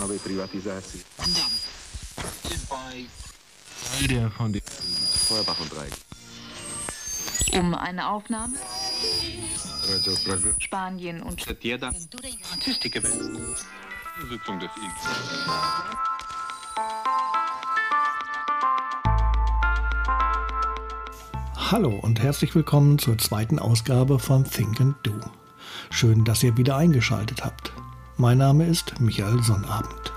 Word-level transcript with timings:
novej 0.00 0.18
und 5.60 5.72
Dreieck. 5.72 5.92
Um 7.52 7.74
eine 7.74 8.08
Aufnahme 8.08 8.54
Spanien 10.58 11.22
und 11.22 11.40
Statistik 11.40 12.92
gewesen. 12.92 13.38
Sitzung 14.28 14.60
des. 14.60 14.70
Hallo 21.56 21.90
und 21.90 22.20
herzlich 22.20 22.54
willkommen 22.54 22.98
zur 22.98 23.18
zweiten 23.18 23.58
Ausgabe 23.58 24.18
von 24.18 24.44
Think 24.44 24.80
and 24.80 24.96
Do. 25.02 25.12
Schön, 25.90 26.24
dass 26.24 26.42
ihr 26.42 26.56
wieder 26.56 26.76
eingeschaltet 26.76 27.44
habt. 27.44 27.72
Mein 28.20 28.36
Name 28.36 28.66
ist 28.66 29.00
Michael 29.00 29.42
Sonnabend. 29.42 30.12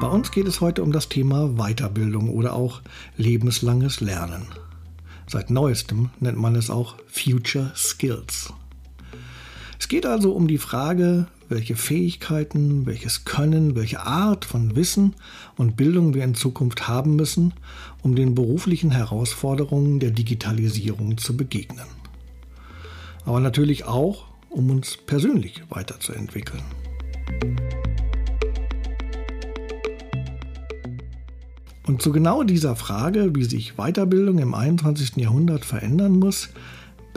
Bei 0.00 0.06
uns 0.06 0.30
geht 0.30 0.48
es 0.48 0.62
heute 0.62 0.82
um 0.82 0.90
das 0.90 1.10
Thema 1.10 1.48
Weiterbildung 1.58 2.30
oder 2.30 2.54
auch 2.54 2.80
lebenslanges 3.18 4.00
Lernen. 4.00 4.46
Seit 5.26 5.50
neuestem 5.50 6.08
nennt 6.18 6.38
man 6.38 6.56
es 6.56 6.70
auch 6.70 6.94
Future 7.08 7.72
Skills. 7.76 8.50
Es 9.78 9.88
geht 9.88 10.06
also 10.06 10.32
um 10.32 10.48
die 10.48 10.56
Frage, 10.56 11.26
welche 11.48 11.76
Fähigkeiten, 11.76 12.86
welches 12.86 13.24
Können, 13.24 13.74
welche 13.74 14.00
Art 14.00 14.44
von 14.44 14.76
Wissen 14.76 15.14
und 15.56 15.76
Bildung 15.76 16.14
wir 16.14 16.24
in 16.24 16.34
Zukunft 16.34 16.88
haben 16.88 17.16
müssen, 17.16 17.54
um 18.02 18.14
den 18.14 18.34
beruflichen 18.34 18.90
Herausforderungen 18.90 20.00
der 20.00 20.10
Digitalisierung 20.10 21.18
zu 21.18 21.36
begegnen. 21.36 21.86
Aber 23.24 23.40
natürlich 23.40 23.84
auch, 23.84 24.26
um 24.50 24.70
uns 24.70 24.96
persönlich 24.96 25.62
weiterzuentwickeln. 25.68 26.62
Und 31.86 32.02
zu 32.02 32.12
genau 32.12 32.42
dieser 32.42 32.76
Frage, 32.76 33.34
wie 33.34 33.44
sich 33.44 33.76
Weiterbildung 33.76 34.38
im 34.38 34.54
21. 34.54 35.16
Jahrhundert 35.16 35.64
verändern 35.64 36.18
muss, 36.18 36.50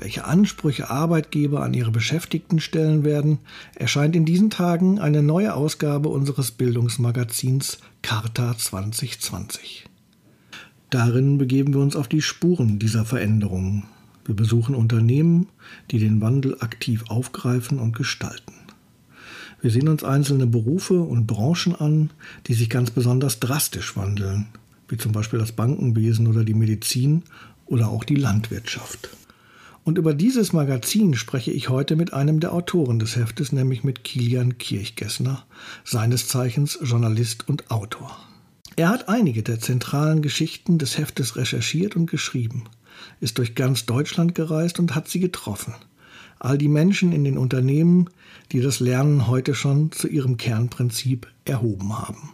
welche 0.01 0.25
Ansprüche 0.25 0.89
Arbeitgeber 0.89 1.61
an 1.61 1.75
ihre 1.75 1.91
Beschäftigten 1.91 2.59
stellen 2.59 3.03
werden, 3.03 3.37
erscheint 3.75 4.15
in 4.15 4.25
diesen 4.25 4.49
Tagen 4.49 4.99
eine 4.99 5.21
neue 5.21 5.53
Ausgabe 5.53 6.09
unseres 6.09 6.51
Bildungsmagazins 6.51 7.77
Charta 8.01 8.57
2020. 8.57 9.85
Darin 10.89 11.37
begeben 11.37 11.73
wir 11.75 11.81
uns 11.81 11.95
auf 11.95 12.07
die 12.07 12.23
Spuren 12.23 12.79
dieser 12.79 13.05
Veränderungen. 13.05 13.83
Wir 14.25 14.35
besuchen 14.35 14.73
Unternehmen, 14.73 15.47
die 15.91 15.99
den 15.99 16.19
Wandel 16.19 16.57
aktiv 16.59 17.03
aufgreifen 17.07 17.79
und 17.79 17.95
gestalten. 17.95 18.53
Wir 19.61 19.69
sehen 19.69 19.87
uns 19.87 20.03
einzelne 20.03 20.47
Berufe 20.47 20.99
und 20.99 21.27
Branchen 21.27 21.75
an, 21.75 22.09
die 22.47 22.55
sich 22.55 22.71
ganz 22.71 22.89
besonders 22.89 23.39
drastisch 23.39 23.95
wandeln, 23.95 24.47
wie 24.87 24.97
zum 24.97 25.11
Beispiel 25.11 25.37
das 25.37 25.51
Bankenwesen 25.51 26.25
oder 26.25 26.43
die 26.43 26.55
Medizin 26.55 27.21
oder 27.67 27.89
auch 27.89 28.03
die 28.03 28.15
Landwirtschaft. 28.15 29.11
Und 29.83 29.97
über 29.97 30.13
dieses 30.13 30.53
Magazin 30.53 31.15
spreche 31.15 31.51
ich 31.51 31.69
heute 31.69 31.95
mit 31.95 32.13
einem 32.13 32.39
der 32.39 32.53
Autoren 32.53 32.99
des 32.99 33.15
Heftes, 33.15 33.51
nämlich 33.51 33.83
mit 33.83 34.03
Kilian 34.03 34.57
Kirchgessner, 34.59 35.45
seines 35.83 36.27
Zeichens 36.27 36.77
Journalist 36.83 37.49
und 37.49 37.71
Autor. 37.71 38.15
Er 38.75 38.89
hat 38.89 39.09
einige 39.09 39.41
der 39.41 39.59
zentralen 39.59 40.21
Geschichten 40.21 40.77
des 40.77 40.97
Heftes 40.97 41.35
recherchiert 41.35 41.95
und 41.95 42.09
geschrieben, 42.09 42.65
ist 43.19 43.39
durch 43.39 43.55
ganz 43.55 43.85
Deutschland 43.85 44.35
gereist 44.35 44.79
und 44.79 44.93
hat 44.93 45.07
sie 45.07 45.19
getroffen. 45.19 45.73
All 46.39 46.57
die 46.57 46.67
Menschen 46.67 47.11
in 47.11 47.23
den 47.23 47.37
Unternehmen, 47.37 48.09
die 48.51 48.61
das 48.61 48.79
Lernen 48.79 49.27
heute 49.27 49.55
schon 49.55 49.91
zu 49.91 50.07
ihrem 50.07 50.37
Kernprinzip 50.37 51.27
erhoben 51.45 51.97
haben. 51.97 52.31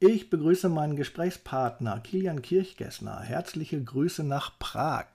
Ich 0.00 0.30
begrüße 0.30 0.68
meinen 0.68 0.94
Gesprächspartner 0.94 1.98
Kilian 1.98 2.40
Kirchgessner. 2.40 3.18
Herzliche 3.18 3.82
Grüße 3.82 4.22
nach 4.22 4.56
Prag. 4.60 5.06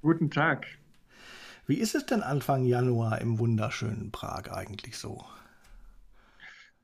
Guten 0.00 0.30
Tag. 0.30 0.66
Wie 1.66 1.74
ist 1.74 1.94
es 1.94 2.06
denn 2.06 2.22
Anfang 2.22 2.64
Januar 2.64 3.20
im 3.20 3.38
wunderschönen 3.38 4.10
Prag 4.10 4.50
eigentlich 4.50 4.96
so? 4.96 5.22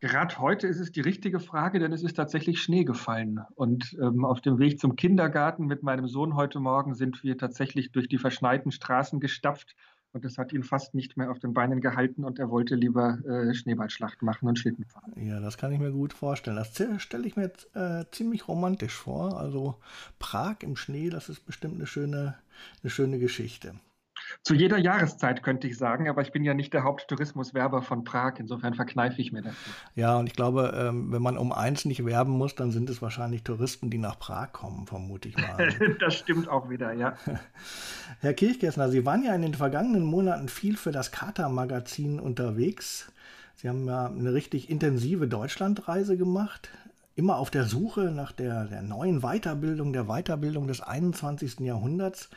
Gerade 0.00 0.38
heute 0.40 0.66
ist 0.66 0.78
es 0.78 0.92
die 0.92 1.00
richtige 1.00 1.40
Frage, 1.40 1.78
denn 1.78 1.94
es 1.94 2.02
ist 2.02 2.18
tatsächlich 2.18 2.60
Schnee 2.60 2.84
gefallen. 2.84 3.40
Und 3.54 3.96
ähm, 3.98 4.26
auf 4.26 4.42
dem 4.42 4.58
Weg 4.58 4.78
zum 4.78 4.94
Kindergarten 4.94 5.64
mit 5.64 5.82
meinem 5.82 6.06
Sohn 6.06 6.36
heute 6.36 6.60
Morgen 6.60 6.94
sind 6.94 7.24
wir 7.24 7.38
tatsächlich 7.38 7.92
durch 7.92 8.08
die 8.08 8.18
verschneiten 8.18 8.72
Straßen 8.72 9.20
gestapft 9.20 9.74
und 10.12 10.24
das 10.24 10.38
hat 10.38 10.52
ihn 10.52 10.62
fast 10.62 10.94
nicht 10.94 11.16
mehr 11.16 11.30
auf 11.30 11.38
den 11.38 11.54
Beinen 11.54 11.80
gehalten 11.80 12.24
und 12.24 12.38
er 12.38 12.50
wollte 12.50 12.74
lieber 12.74 13.18
äh, 13.24 13.54
Schneeballschlacht 13.54 14.22
machen 14.22 14.48
und 14.48 14.58
Schlitten 14.58 14.84
fahren. 14.84 15.12
Ja, 15.16 15.40
das 15.40 15.56
kann 15.56 15.72
ich 15.72 15.78
mir 15.78 15.92
gut 15.92 16.12
vorstellen. 16.12 16.56
Das 16.56 16.74
stelle 17.02 17.26
ich 17.26 17.36
mir 17.36 17.44
jetzt, 17.44 17.74
äh, 17.76 18.04
ziemlich 18.10 18.48
romantisch 18.48 18.94
vor. 18.94 19.38
Also 19.38 19.76
Prag 20.18 20.56
im 20.60 20.76
Schnee, 20.76 21.10
das 21.10 21.28
ist 21.28 21.46
bestimmt 21.46 21.76
eine 21.76 21.86
schöne, 21.86 22.36
eine 22.82 22.90
schöne 22.90 23.18
Geschichte. 23.18 23.74
Zu 24.42 24.54
jeder 24.54 24.78
Jahreszeit 24.78 25.42
könnte 25.42 25.66
ich 25.66 25.76
sagen, 25.76 26.08
aber 26.08 26.22
ich 26.22 26.32
bin 26.32 26.44
ja 26.44 26.54
nicht 26.54 26.72
der 26.72 26.84
Haupttourismuswerber 26.84 27.82
von 27.82 28.04
Prag, 28.04 28.34
insofern 28.38 28.74
verkneife 28.74 29.20
ich 29.20 29.32
mir 29.32 29.42
das. 29.42 29.54
Ja, 29.94 30.16
und 30.16 30.26
ich 30.26 30.34
glaube, 30.34 30.74
ähm, 30.76 31.12
wenn 31.12 31.22
man 31.22 31.36
um 31.36 31.52
eins 31.52 31.84
nicht 31.84 32.04
werben 32.04 32.32
muss, 32.32 32.54
dann 32.54 32.70
sind 32.70 32.90
es 32.90 33.02
wahrscheinlich 33.02 33.42
Touristen, 33.42 33.90
die 33.90 33.98
nach 33.98 34.18
Prag 34.18 34.52
kommen, 34.52 34.86
vermute 34.86 35.28
ich 35.28 35.36
mal. 35.36 35.96
das 36.00 36.14
stimmt 36.14 36.48
auch 36.48 36.70
wieder, 36.70 36.92
ja. 36.92 37.14
Herr 38.20 38.34
Kirchgessner, 38.34 38.88
Sie 38.88 39.04
waren 39.06 39.24
ja 39.24 39.34
in 39.34 39.42
den 39.42 39.54
vergangenen 39.54 40.04
Monaten 40.04 40.48
viel 40.48 40.76
für 40.76 40.92
das 40.92 41.12
Kata-Magazin 41.12 42.20
unterwegs. 42.20 43.12
Sie 43.56 43.68
haben 43.68 43.86
ja 43.86 44.06
eine 44.06 44.32
richtig 44.32 44.70
intensive 44.70 45.28
Deutschlandreise 45.28 46.16
gemacht 46.16 46.70
immer 47.20 47.36
auf 47.36 47.50
der 47.50 47.64
Suche 47.64 48.10
nach 48.10 48.32
der, 48.32 48.64
der 48.64 48.80
neuen 48.80 49.20
Weiterbildung, 49.20 49.92
der 49.92 50.04
Weiterbildung 50.04 50.66
des 50.66 50.80
21. 50.80 51.60
Jahrhunderts. 51.60 52.30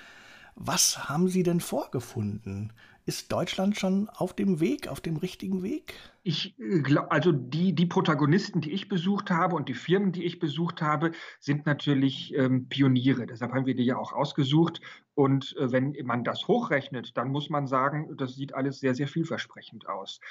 Was 0.55 1.09
haben 1.09 1.27
Sie 1.27 1.43
denn 1.43 1.59
vorgefunden? 1.59 2.73
Ist 3.05 3.33
Deutschland 3.33 3.77
schon 3.77 4.07
auf 4.07 4.33
dem 4.33 4.61
Weg, 4.61 4.87
auf 4.87 5.01
dem 5.01 5.17
richtigen 5.17 5.61
Weg? 5.61 5.95
Ich 6.23 6.55
glaube, 6.83 7.11
also 7.11 7.33
die, 7.33 7.73
die 7.75 7.85
Protagonisten, 7.85 8.61
die 8.61 8.71
ich 8.71 8.87
besucht 8.87 9.29
habe 9.29 9.57
und 9.57 9.67
die 9.67 9.73
Firmen, 9.73 10.13
die 10.13 10.23
ich 10.23 10.39
besucht 10.39 10.81
habe, 10.81 11.11
sind 11.39 11.65
natürlich 11.65 12.33
ähm, 12.33 12.69
Pioniere. 12.69 13.25
Deshalb 13.25 13.51
haben 13.51 13.65
wir 13.65 13.75
die 13.75 13.83
ja 13.83 13.97
auch 13.97 14.13
ausgesucht. 14.13 14.79
Und 15.15 15.53
äh, 15.57 15.71
wenn 15.73 15.97
man 16.05 16.23
das 16.23 16.47
hochrechnet, 16.47 17.17
dann 17.17 17.29
muss 17.29 17.49
man 17.49 17.67
sagen, 17.67 18.15
das 18.15 18.35
sieht 18.35 18.55
alles 18.55 18.79
sehr, 18.79 18.95
sehr 18.95 19.07
vielversprechend 19.09 19.89
aus. 19.89 20.21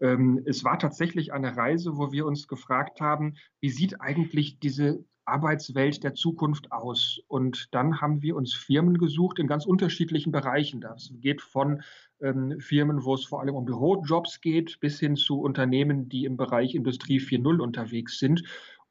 Ähm, 0.00 0.42
es 0.46 0.64
war 0.64 0.78
tatsächlich 0.78 1.34
eine 1.34 1.54
Reise, 1.54 1.98
wo 1.98 2.12
wir 2.12 2.24
uns 2.24 2.48
gefragt 2.48 3.02
haben, 3.02 3.34
wie 3.60 3.70
sieht 3.70 4.00
eigentlich 4.00 4.58
diese 4.58 5.04
Arbeitswelt 5.24 6.02
der 6.04 6.14
Zukunft 6.14 6.72
aus? 6.72 7.20
Und 7.28 7.74
dann 7.74 8.00
haben 8.00 8.22
wir 8.22 8.36
uns 8.36 8.54
Firmen 8.54 8.98
gesucht 8.98 9.38
in 9.38 9.46
ganz 9.46 9.66
unterschiedlichen 9.66 10.32
Bereichen. 10.32 10.80
Das 10.80 11.12
geht 11.20 11.42
von 11.42 11.82
ähm, 12.20 12.58
Firmen, 12.60 13.04
wo 13.04 13.14
es 13.14 13.24
vor 13.24 13.40
allem 13.40 13.54
um 13.54 13.64
Bürojobs 13.64 14.40
geht, 14.40 14.80
bis 14.80 14.98
hin 15.00 15.16
zu 15.16 15.40
Unternehmen, 15.40 16.08
die 16.08 16.24
im 16.24 16.36
Bereich 16.36 16.74
Industrie 16.74 17.20
4.0 17.20 17.60
unterwegs 17.60 18.18
sind 18.18 18.42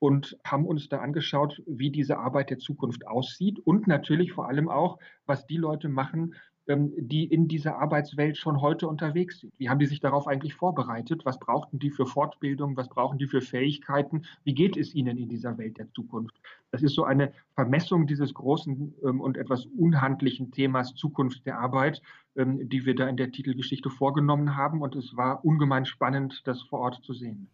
und 0.01 0.35
haben 0.43 0.65
uns 0.65 0.89
da 0.89 0.97
angeschaut, 0.97 1.61
wie 1.67 1.91
diese 1.91 2.17
Arbeit 2.17 2.49
der 2.49 2.57
Zukunft 2.57 3.07
aussieht 3.07 3.59
und 3.59 3.85
natürlich 3.85 4.31
vor 4.31 4.47
allem 4.47 4.67
auch, 4.67 4.97
was 5.27 5.45
die 5.45 5.57
Leute 5.57 5.89
machen, 5.89 6.33
die 6.77 7.25
in 7.25 7.47
dieser 7.47 7.77
Arbeitswelt 7.77 8.37
schon 8.37 8.61
heute 8.61 8.87
unterwegs 8.87 9.39
sind. 9.39 9.53
Wie 9.57 9.69
haben 9.69 9.79
die 9.79 9.85
sich 9.85 9.99
darauf 9.99 10.27
eigentlich 10.27 10.53
vorbereitet? 10.53 11.25
Was 11.25 11.39
brauchten 11.39 11.79
die 11.79 11.89
für 11.89 12.05
Fortbildung? 12.05 12.77
Was 12.77 12.89
brauchen 12.89 13.17
die 13.17 13.27
für 13.27 13.41
Fähigkeiten? 13.41 14.23
Wie 14.43 14.53
geht 14.53 14.77
es 14.77 14.93
ihnen 14.93 15.17
in 15.17 15.29
dieser 15.29 15.57
Welt 15.57 15.77
der 15.77 15.91
Zukunft? 15.91 16.35
Das 16.71 16.83
ist 16.83 16.95
so 16.95 17.03
eine 17.03 17.33
Vermessung 17.55 18.07
dieses 18.07 18.33
großen 18.33 18.93
ähm, 19.03 19.21
und 19.21 19.37
etwas 19.37 19.65
unhandlichen 19.77 20.51
Themas 20.51 20.95
Zukunft 20.95 21.45
der 21.45 21.59
Arbeit, 21.59 22.01
ähm, 22.35 22.69
die 22.69 22.85
wir 22.85 22.95
da 22.95 23.07
in 23.07 23.17
der 23.17 23.31
Titelgeschichte 23.31 23.89
vorgenommen 23.89 24.55
haben. 24.55 24.81
Und 24.81 24.95
es 24.95 25.15
war 25.15 25.43
ungemein 25.43 25.85
spannend, 25.85 26.41
das 26.45 26.61
vor 26.61 26.79
Ort 26.79 27.03
zu 27.03 27.13
sehen. 27.13 27.49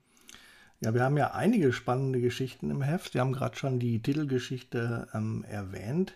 Ja, 0.80 0.94
wir 0.94 1.04
haben 1.04 1.18
ja 1.18 1.32
einige 1.32 1.74
spannende 1.74 2.22
Geschichten 2.22 2.70
im 2.70 2.84
Heft. 2.84 3.14
Sie 3.14 3.20
haben 3.20 3.34
gerade 3.34 3.56
schon 3.56 3.80
die 3.80 4.00
Titelgeschichte 4.00 5.08
ähm, 5.14 5.44
erwähnt. 5.48 6.16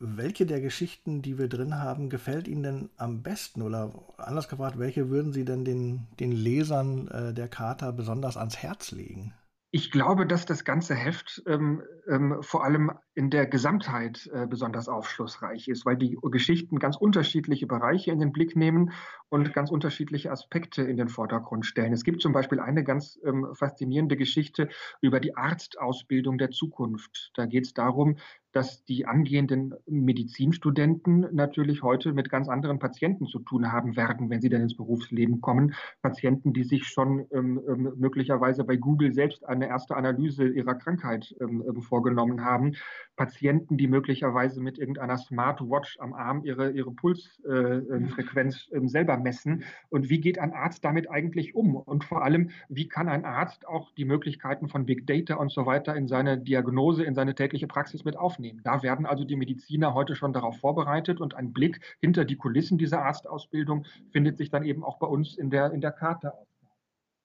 Welche 0.00 0.44
der 0.44 0.60
Geschichten, 0.60 1.22
die 1.22 1.38
wir 1.38 1.48
drin 1.48 1.78
haben, 1.78 2.10
gefällt 2.10 2.48
Ihnen 2.48 2.62
denn 2.62 2.90
am 2.96 3.22
besten? 3.22 3.62
Oder 3.62 3.92
anders 4.16 4.48
gefragt, 4.48 4.78
welche 4.78 5.08
würden 5.08 5.32
Sie 5.32 5.44
denn 5.44 5.64
den, 5.64 6.08
den 6.18 6.32
Lesern 6.32 7.08
äh, 7.08 7.34
der 7.34 7.48
Charta 7.48 7.92
besonders 7.92 8.36
ans 8.36 8.56
Herz 8.56 8.90
legen? 8.90 9.34
Ich 9.70 9.90
glaube, 9.90 10.26
dass 10.26 10.46
das 10.46 10.64
ganze 10.64 10.94
Heft 10.94 11.42
ähm, 11.46 11.82
ähm, 12.08 12.38
vor 12.40 12.64
allem 12.64 12.90
in 13.14 13.28
der 13.28 13.46
Gesamtheit 13.46 14.26
äh, 14.32 14.46
besonders 14.46 14.88
aufschlussreich 14.88 15.68
ist, 15.68 15.84
weil 15.84 15.98
die 15.98 16.16
Geschichten 16.22 16.78
ganz 16.78 16.96
unterschiedliche 16.96 17.66
Bereiche 17.66 18.10
in 18.10 18.18
den 18.18 18.32
Blick 18.32 18.56
nehmen 18.56 18.92
und 19.28 19.52
ganz 19.52 19.70
unterschiedliche 19.70 20.30
Aspekte 20.30 20.84
in 20.84 20.96
den 20.96 21.10
Vordergrund 21.10 21.66
stellen. 21.66 21.92
Es 21.92 22.02
gibt 22.02 22.22
zum 22.22 22.32
Beispiel 22.32 22.60
eine 22.60 22.82
ganz 22.82 23.20
ähm, 23.22 23.46
faszinierende 23.52 24.16
Geschichte 24.16 24.70
über 25.02 25.20
die 25.20 25.36
Arztausbildung 25.36 26.38
der 26.38 26.48
Zukunft. 26.48 27.30
Da 27.34 27.44
geht 27.44 27.66
es 27.66 27.74
darum, 27.74 28.16
dass 28.52 28.84
die 28.84 29.06
angehenden 29.06 29.74
Medizinstudenten 29.86 31.26
natürlich 31.32 31.82
heute 31.82 32.12
mit 32.12 32.30
ganz 32.30 32.48
anderen 32.48 32.78
Patienten 32.78 33.26
zu 33.26 33.40
tun 33.40 33.72
haben 33.72 33.96
werden, 33.96 34.30
wenn 34.30 34.40
sie 34.40 34.48
dann 34.48 34.62
ins 34.62 34.76
Berufsleben 34.76 35.40
kommen. 35.40 35.74
Patienten, 36.02 36.52
die 36.52 36.64
sich 36.64 36.86
schon 36.86 37.26
ähm, 37.32 37.60
ähm, 37.68 37.92
möglicherweise 37.96 38.64
bei 38.64 38.76
Google 38.76 39.12
selbst 39.12 39.46
eine 39.46 39.68
erste 39.68 39.96
Analyse 39.96 40.48
ihrer 40.48 40.74
Krankheit 40.74 41.34
ähm, 41.40 41.62
ähm 41.66 41.82
vorgenommen 41.82 42.44
haben. 42.44 42.74
Patienten, 43.16 43.76
die 43.76 43.86
möglicherweise 43.86 44.60
mit 44.60 44.78
irgendeiner 44.78 45.18
Smartwatch 45.18 45.98
am 46.00 46.12
Arm 46.12 46.44
ihre, 46.44 46.70
ihre 46.70 46.92
Pulsfrequenz 46.92 48.68
äh, 48.72 48.76
äh, 48.76 48.88
selber 48.88 49.16
messen. 49.18 49.64
Und 49.88 50.08
wie 50.08 50.20
geht 50.20 50.38
ein 50.38 50.52
Arzt 50.52 50.84
damit 50.84 51.10
eigentlich 51.10 51.54
um? 51.54 51.76
Und 51.76 52.04
vor 52.04 52.24
allem, 52.24 52.50
wie 52.68 52.88
kann 52.88 53.08
ein 53.08 53.24
Arzt 53.24 53.66
auch 53.66 53.92
die 53.92 54.04
Möglichkeiten 54.04 54.68
von 54.68 54.86
Big 54.86 55.06
Data 55.06 55.34
und 55.34 55.52
so 55.52 55.66
weiter 55.66 55.94
in 55.94 56.08
seine 56.08 56.38
Diagnose, 56.38 57.04
in 57.04 57.14
seine 57.14 57.34
tägliche 57.34 57.66
Praxis 57.66 58.04
mit 58.04 58.16
aufnehmen? 58.16 58.37
Da 58.62 58.82
werden 58.82 59.06
also 59.06 59.24
die 59.24 59.36
Mediziner 59.36 59.94
heute 59.94 60.14
schon 60.14 60.32
darauf 60.32 60.58
vorbereitet 60.58 61.20
und 61.20 61.34
ein 61.34 61.52
Blick 61.52 61.80
hinter 62.00 62.24
die 62.24 62.36
Kulissen 62.36 62.78
dieser 62.78 63.02
Arztausbildung 63.02 63.84
findet 64.10 64.38
sich 64.38 64.50
dann 64.50 64.64
eben 64.64 64.84
auch 64.84 64.98
bei 64.98 65.06
uns 65.06 65.36
in 65.36 65.50
der, 65.50 65.72
in 65.72 65.80
der 65.80 65.92
Karte. 65.92 66.32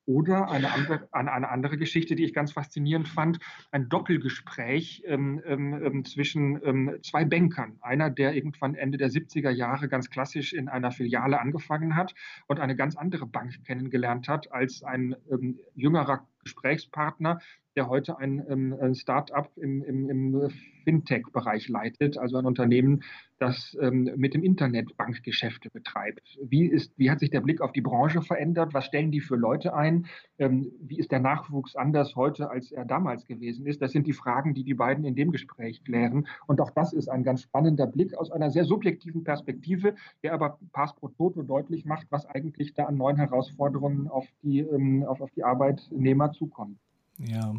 Oder 0.06 0.52
eine 0.52 0.74
andere, 0.74 1.08
eine 1.14 1.50
andere 1.50 1.78
Geschichte, 1.78 2.16
die 2.16 2.26
ich 2.26 2.34
ganz 2.34 2.52
faszinierend 2.52 3.08
fand, 3.08 3.40
ein 3.72 3.88
Doppelgespräch 3.88 5.04
ähm, 5.06 5.42
ähm, 5.46 5.82
ähm, 5.82 6.06
zwischen 6.06 6.62
ähm, 6.66 6.98
zwei 7.04 7.24
Bankern. 7.24 7.78
Einer, 7.82 8.10
der 8.10 8.34
irgendwann 8.34 8.76
Ende 8.76 8.98
der 8.98 9.10
70er 9.10 9.50
Jahre 9.50 9.88
ganz 9.88 10.10
klassisch 10.10 10.52
in 10.52 10.68
einer 10.68 10.92
Filiale 10.92 11.40
angefangen 11.40 11.96
hat 11.96 12.14
und 12.48 12.60
eine 12.60 12.76
ganz 12.76 12.98
andere 12.98 13.26
Bank 13.26 13.64
kennengelernt 13.64 14.28
hat 14.28 14.52
als 14.52 14.84
ein 14.84 15.16
ähm, 15.32 15.60
jüngerer 15.74 16.28
Gesprächspartner, 16.44 17.40
der 17.76 17.90
heute 17.90 18.18
ein, 18.18 18.44
ähm, 18.50 18.76
ein 18.80 18.96
Start-up 18.96 19.52
im, 19.58 19.84
im, 19.84 20.10
im 20.10 20.50
Fintech-Bereich 20.84 21.70
leitet, 21.70 22.18
also 22.18 22.38
ein 22.38 22.46
Unternehmen, 22.46 23.04
das 23.40 23.76
ähm, 23.82 24.10
mit 24.16 24.34
dem 24.34 24.44
Internet 24.44 24.96
Bankgeschäfte 24.96 25.70
betreibt. 25.70 26.38
Wie, 26.42 26.66
ist, 26.66 26.98
wie 26.98 27.10
hat 27.10 27.20
sich 27.20 27.30
der 27.30 27.42
Blick 27.42 27.62
auf 27.62 27.72
die 27.72 27.82
Branche 27.82 28.22
verändert? 28.22 28.74
Was 28.74 28.86
stellen 28.86 29.12
die 29.12 29.22
für 29.22 29.36
Leute 29.36 29.74
ein? 29.74 30.06
Ähm, 30.38 30.72
wie 30.80 30.98
ist 30.98 31.12
der 31.12 31.20
Nachwuchs 31.20 31.76
anders 31.76 32.16
heute, 32.16 32.50
als 32.50 32.72
er 32.72 32.86
damals 32.86 33.26
gewesen 33.26 33.66
ist? 33.66 33.82
Das 33.82 33.92
sind 33.92 34.08
die 34.08 34.14
Fragen, 34.14 34.54
die 34.54 34.64
die 34.64 34.76
beiden 34.76 35.04
in 35.04 35.16
dem 35.16 35.32
Gespräch 35.32 35.84
klären. 35.84 36.28
Und 36.48 36.62
auch 36.62 36.72
das 36.72 36.94
ist 36.94 37.10
ein 37.10 37.24
ganz 37.24 37.42
spannender 37.42 37.88
Blick 37.88 38.16
aus 38.16 38.32
einer 38.32 38.52
sehr 38.52 38.66
subjektiven 38.66 39.24
Perspektive, 39.24 39.96
der 40.24 40.34
aber 40.34 40.60
Pass 40.72 40.96
pro 40.96 41.10
Toto 41.10 41.42
deutlich 41.42 41.86
macht, 41.86 42.08
was 42.12 42.26
eigentlich 42.26 42.74
da 42.74 42.86
an 42.86 42.98
neuen 42.98 43.18
Herausforderungen 43.18 44.08
auf 44.08 44.28
die, 44.42 44.60
ähm, 44.60 45.04
auf, 45.04 45.22
auf 45.22 45.32
die 45.32 45.44
Arbeitnehmer 45.44 46.32
zukommt. 46.32 46.78
Ja, 47.18 47.56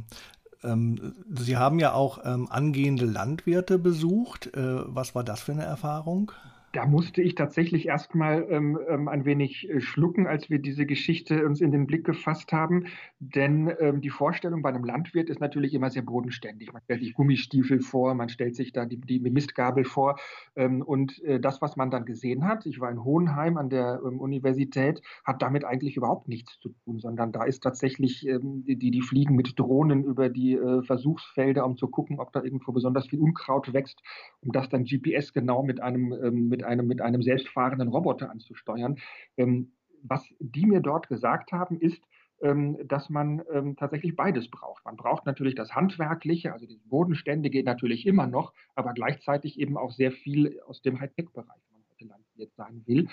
ähm, 0.62 1.15
Sie 1.29 1.56
haben 1.56 1.79
ja 1.79 1.93
auch 1.93 2.25
ähm, 2.25 2.49
angehende 2.51 3.06
Landwirte 3.06 3.79
besucht. 3.79 4.55
Äh, 4.55 4.95
was 4.95 5.15
war 5.15 5.25
das 5.25 5.41
für 5.41 5.53
eine 5.53 5.65
Erfahrung? 5.65 6.33
Da 6.75 6.87
musste 6.87 7.23
ich 7.23 7.37
tatsächlich 7.37 7.87
erstmal 7.87 8.49
ähm, 8.50 8.76
ähm, 8.88 9.06
ein 9.06 9.25
wenig 9.25 9.71
äh, 9.71 9.81
schlucken, 9.81 10.26
als 10.26 10.50
wir 10.50 10.59
diese 10.59 10.87
Geschichte 10.87 11.47
uns 11.47 11.61
in 11.61 11.71
den 11.71 11.87
Blick 11.87 12.05
gefasst 12.05 12.53
haben. 12.53 12.87
Denn 13.21 13.73
ähm, 13.79 14.00
die 14.00 14.11
Vorstellung 14.11 14.61
bei 14.61 14.71
einem 14.71 14.82
Landwirt 14.82 15.31
ist 15.31 15.41
natürlich 15.41 15.73
immer 15.73 15.91
sehr 15.91 16.03
bodenständig. 16.03 16.73
Man 16.73 16.82
stellt 16.82 17.00
sich 17.00 17.15
Gummistiefel 17.15 17.81
vor, 17.81 18.15
man 18.15 18.29
stellt 18.29 18.56
sich 18.56 18.73
da 18.73 18.87
die, 18.87 18.97
die 18.97 19.21
Mistgabel 19.21 19.85
vor. 19.85 20.19
Ähm, 20.56 20.82
und 20.82 21.23
äh, 21.23 21.38
das, 21.38 21.62
was 21.62 21.76
man 21.76 21.93
dann 21.93 22.06
gesehen 22.06 22.44
hat, 22.44 22.67
ich 22.67 22.81
war 22.81 22.91
in 22.91 23.05
Hohenheim 23.05 23.56
an 23.56 23.70
der 23.70 24.00
ähm, 24.05 24.19
Universität, 24.19 25.00
hat 25.25 25.43
damit 25.43 25.65
eigentlich 25.65 25.97
überhaupt 25.97 26.27
nichts 26.27 26.59
zu 26.59 26.70
tun, 26.70 26.99
sondern 26.99 27.31
da 27.31 27.44
ist 27.44 27.62
tatsächlich, 27.62 28.27
ähm, 28.27 28.65
die, 28.67 28.91
die 28.91 29.03
fliegen 29.03 29.37
mit 29.37 29.61
Drohnen 29.61 30.03
über 30.03 30.29
die 30.29 30.55
äh, 30.55 30.82
Versuchsfelder, 30.82 31.65
um 31.65 31.77
zu 31.77 31.87
gucken, 31.87 32.19
ob 32.19 32.32
da 32.32 32.43
irgendwo 32.43 32.73
besonders 32.73 33.06
viel 33.06 33.20
Unkraut 33.20 33.73
wächst, 33.73 34.03
um 34.41 34.50
das 34.50 34.69
dann 34.69 34.82
GPS 34.82 35.32
genau 35.32 35.62
mit 35.62 35.81
einem, 35.81 36.49
mit 36.49 36.63
einem, 36.64 36.87
mit 36.87 37.00
einem 37.00 37.22
selbstfahrenden 37.22 37.88
Roboter 37.88 38.31
anzusteuern. 38.31 38.99
Ähm, 39.37 39.72
was 40.02 40.22
die 40.38 40.66
mir 40.66 40.81
dort 40.81 41.08
gesagt 41.08 41.52
haben, 41.52 41.78
ist, 41.81 42.02
ähm, 42.43 42.76
dass 42.87 43.08
man 43.08 43.43
ähm, 43.52 43.76
tatsächlich 43.76 44.16
beides 44.16 44.50
braucht. 44.50 44.84
Man 44.84 44.96
braucht 44.96 45.25
natürlich 45.25 45.55
das 45.55 45.75
Handwerkliche, 45.75 46.52
also 46.52 46.66
das 46.66 46.78
Bodenständige 46.84 47.62
natürlich 47.64 48.06
immer 48.06 48.26
noch, 48.26 48.52
aber 48.75 48.93
gleichzeitig 48.93 49.58
eben 49.58 49.78
auch 49.78 49.93
sehr 49.93 50.12
viel 50.12 50.61
aus 50.66 50.82
dem 50.82 51.00
Hightech-Bereich, 51.00 51.62
wenn 51.70 51.78
man 51.78 51.87
heute 51.90 52.05
Landwirt 52.06 52.52
sein 52.55 52.82
will. 52.87 53.08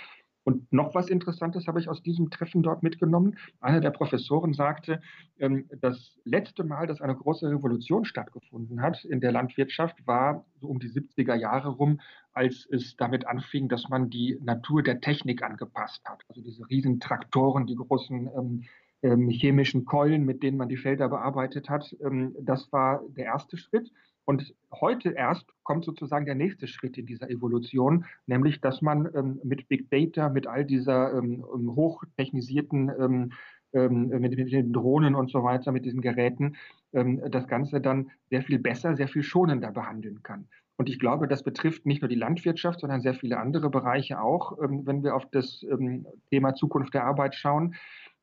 Noch 0.71 0.95
was 0.95 1.09
Interessantes 1.09 1.67
habe 1.67 1.81
ich 1.81 1.89
aus 1.89 2.01
diesem 2.01 2.29
Treffen 2.29 2.63
dort 2.63 2.81
mitgenommen. 2.81 3.37
Einer 3.59 3.81
der 3.81 3.91
Professoren 3.91 4.53
sagte, 4.53 5.01
ähm, 5.37 5.69
das 5.81 6.17
letzte 6.23 6.63
Mal, 6.63 6.87
dass 6.87 7.01
eine 7.01 7.15
große 7.15 7.49
Revolution 7.49 8.05
stattgefunden 8.05 8.81
hat 8.81 9.03
in 9.03 9.19
der 9.19 9.33
Landwirtschaft, 9.33 10.07
war 10.07 10.45
so 10.59 10.67
um 10.67 10.79
die 10.79 10.89
70er 10.89 11.35
Jahre 11.35 11.69
rum, 11.69 11.99
als 12.31 12.65
es 12.71 12.95
damit 12.95 13.27
anfing, 13.27 13.67
dass 13.67 13.89
man 13.89 14.09
die 14.09 14.39
Natur 14.41 14.81
der 14.81 15.01
Technik 15.01 15.43
angepasst 15.43 16.01
hat. 16.05 16.23
Also 16.29 16.41
diese 16.41 16.67
riesen 16.69 17.01
Traktoren, 17.01 17.67
die 17.67 17.75
großen 17.75 18.29
ähm, 18.33 18.63
ähm, 19.03 19.29
chemischen 19.29 19.83
Keulen, 19.83 20.25
mit 20.25 20.41
denen 20.41 20.57
man 20.57 20.69
die 20.69 20.77
Felder 20.77 21.09
bearbeitet 21.09 21.69
hat. 21.69 21.95
Das 22.39 22.71
war 22.71 23.01
der 23.09 23.25
erste 23.25 23.57
Schritt. 23.57 23.91
Und 24.31 24.55
heute 24.71 25.09
erst 25.09 25.45
kommt 25.63 25.83
sozusagen 25.83 26.25
der 26.25 26.35
nächste 26.35 26.65
Schritt 26.65 26.97
in 26.97 27.05
dieser 27.05 27.29
Evolution, 27.29 28.05
nämlich 28.27 28.61
dass 28.61 28.81
man 28.81 29.09
ähm, 29.13 29.41
mit 29.43 29.67
Big 29.67 29.89
Data, 29.89 30.29
mit 30.29 30.47
all 30.47 30.63
dieser 30.63 31.11
ähm, 31.17 31.43
ähm 31.53 31.75
hochtechnisierten, 31.75 32.89
ähm, 32.97 33.33
ähm, 33.73 34.07
mit, 34.07 34.37
mit, 34.37 34.49
den 34.53 34.71
Drohnen 34.71 35.15
und 35.15 35.29
so 35.29 35.43
weiter, 35.43 35.73
mit 35.73 35.83
diesen 35.83 35.99
Geräten, 35.99 36.55
ähm, 36.93 37.21
das 37.29 37.45
Ganze 37.49 37.81
dann 37.81 38.09
sehr 38.29 38.41
viel 38.41 38.57
besser, 38.57 38.95
sehr 38.95 39.09
viel 39.09 39.23
schonender 39.23 39.71
behandeln 39.71 40.23
kann. 40.23 40.47
Und 40.77 40.87
ich 40.87 40.97
glaube, 40.97 41.27
das 41.27 41.43
betrifft 41.43 41.85
nicht 41.85 42.01
nur 42.01 42.07
die 42.07 42.15
Landwirtschaft, 42.15 42.79
sondern 42.79 43.01
sehr 43.01 43.15
viele 43.15 43.37
andere 43.37 43.69
Bereiche 43.69 44.21
auch, 44.21 44.57
wenn 44.57 45.03
wir 45.03 45.13
auf 45.13 45.29
das 45.29 45.63
Thema 46.31 46.55
Zukunft 46.55 46.93
der 46.93 47.03
Arbeit 47.03 47.35
schauen. 47.35 47.75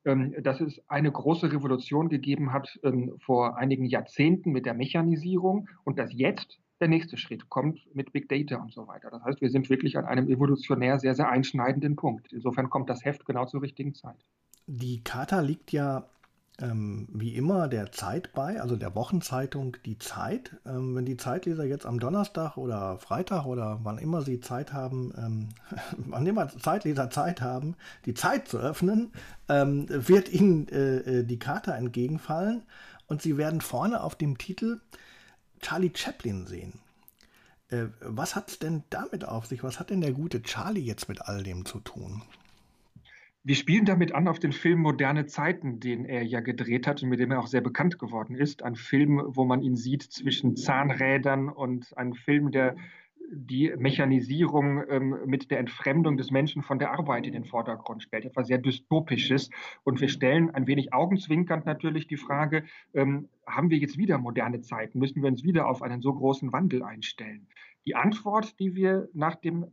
Ähm, 0.08 0.34
dass 0.42 0.62
es 0.62 0.80
eine 0.88 1.12
große 1.12 1.52
Revolution 1.52 2.08
gegeben 2.08 2.50
hat 2.54 2.80
ähm, 2.82 3.12
vor 3.20 3.58
einigen 3.58 3.84
Jahrzehnten 3.84 4.52
mit 4.52 4.64
der 4.64 4.72
Mechanisierung 4.72 5.68
und 5.84 5.98
dass 5.98 6.14
jetzt 6.14 6.58
der 6.80 6.88
nächste 6.88 7.18
Schritt 7.18 7.50
kommt 7.50 7.94
mit 7.94 8.12
Big 8.12 8.26
Data 8.26 8.56
und 8.56 8.72
so 8.72 8.88
weiter. 8.88 9.10
Das 9.10 9.22
heißt, 9.22 9.42
wir 9.42 9.50
sind 9.50 9.68
wirklich 9.68 9.98
an 9.98 10.06
einem 10.06 10.30
evolutionär 10.30 10.98
sehr, 10.98 11.14
sehr 11.14 11.28
einschneidenden 11.28 11.94
Punkt. 11.96 12.32
Insofern 12.32 12.70
kommt 12.70 12.88
das 12.88 13.04
Heft 13.04 13.26
genau 13.26 13.44
zur 13.44 13.60
richtigen 13.60 13.92
Zeit. 13.92 14.24
Die 14.66 15.02
Charta 15.04 15.40
liegt 15.40 15.72
ja 15.72 16.06
ähm, 16.60 17.08
wie 17.12 17.36
immer 17.36 17.68
der 17.68 17.92
Zeit 17.92 18.32
bei, 18.32 18.60
also 18.60 18.76
der 18.76 18.94
Wochenzeitung 18.94 19.76
Die 19.84 19.98
Zeit. 19.98 20.56
Ähm, 20.66 20.96
wenn 20.96 21.06
die 21.06 21.16
Zeitleser 21.16 21.64
jetzt 21.64 21.86
am 21.86 22.00
Donnerstag 22.00 22.56
oder 22.56 22.98
Freitag 22.98 23.46
oder 23.46 23.80
wann 23.82 23.98
immer 23.98 24.22
sie 24.22 24.40
Zeit 24.40 24.72
haben, 24.72 25.12
ähm, 25.16 25.48
wann 25.96 26.26
immer 26.26 26.48
Zeitleser 26.48 27.10
Zeit 27.10 27.40
haben, 27.40 27.76
die 28.06 28.14
Zeit 28.14 28.48
zu 28.48 28.58
öffnen, 28.58 29.12
ähm, 29.48 29.86
wird 29.88 30.32
ihnen 30.32 30.68
äh, 30.68 31.20
äh, 31.20 31.24
die 31.24 31.38
Karte 31.38 31.72
entgegenfallen 31.72 32.62
und 33.06 33.22
sie 33.22 33.36
werden 33.36 33.60
vorne 33.60 34.02
auf 34.02 34.16
dem 34.16 34.36
Titel 34.36 34.80
Charlie 35.60 35.92
Chaplin 35.94 36.46
sehen. 36.46 36.80
Äh, 37.70 37.86
was 38.00 38.34
hat 38.34 38.50
es 38.50 38.58
denn 38.58 38.82
damit 38.90 39.24
auf 39.24 39.46
sich? 39.46 39.62
Was 39.62 39.78
hat 39.78 39.90
denn 39.90 40.00
der 40.00 40.12
gute 40.12 40.42
Charlie 40.42 40.80
jetzt 40.80 41.08
mit 41.08 41.22
all 41.22 41.42
dem 41.42 41.64
zu 41.64 41.78
tun? 41.80 42.22
Wir 43.44 43.54
spielen 43.54 43.84
damit 43.84 44.12
an 44.12 44.28
auf 44.28 44.38
den 44.38 44.52
Film 44.52 44.80
Moderne 44.80 45.26
Zeiten, 45.26 45.80
den 45.80 46.04
er 46.04 46.22
ja 46.22 46.40
gedreht 46.40 46.86
hat 46.86 47.02
und 47.02 47.08
mit 47.08 47.20
dem 47.20 47.30
er 47.30 47.40
auch 47.40 47.46
sehr 47.46 47.60
bekannt 47.60 47.98
geworden 47.98 48.34
ist. 48.34 48.62
Ein 48.62 48.74
Film, 48.74 49.22
wo 49.26 49.44
man 49.44 49.62
ihn 49.62 49.76
sieht 49.76 50.02
zwischen 50.02 50.56
Zahnrädern 50.56 51.48
und 51.48 51.96
ein 51.96 52.14
Film, 52.14 52.50
der 52.50 52.76
die 53.30 53.72
Mechanisierung 53.76 54.82
ähm, 54.88 55.18
mit 55.26 55.50
der 55.50 55.58
Entfremdung 55.58 56.16
des 56.16 56.30
Menschen 56.30 56.62
von 56.62 56.78
der 56.78 56.92
Arbeit 56.92 57.26
in 57.26 57.32
den 57.32 57.44
Vordergrund 57.44 58.02
stellt. 58.02 58.24
Etwas 58.24 58.46
sehr 58.46 58.58
Dystopisches. 58.58 59.50
Und 59.84 60.00
wir 60.00 60.08
stellen 60.08 60.50
ein 60.50 60.66
wenig 60.66 60.92
augenzwinkernd 60.92 61.66
natürlich 61.66 62.06
die 62.06 62.16
Frage, 62.16 62.64
ähm, 62.94 63.28
haben 63.46 63.70
wir 63.70 63.78
jetzt 63.78 63.98
wieder 63.98 64.18
moderne 64.18 64.60
Zeiten? 64.60 64.98
Müssen 64.98 65.22
wir 65.22 65.28
uns 65.28 65.44
wieder 65.44 65.68
auf 65.68 65.82
einen 65.82 66.00
so 66.00 66.12
großen 66.14 66.52
Wandel 66.52 66.82
einstellen? 66.82 67.46
Die 67.86 67.94
Antwort, 67.94 68.58
die 68.58 68.74
wir 68.74 69.08
nach 69.12 69.36
dem 69.36 69.66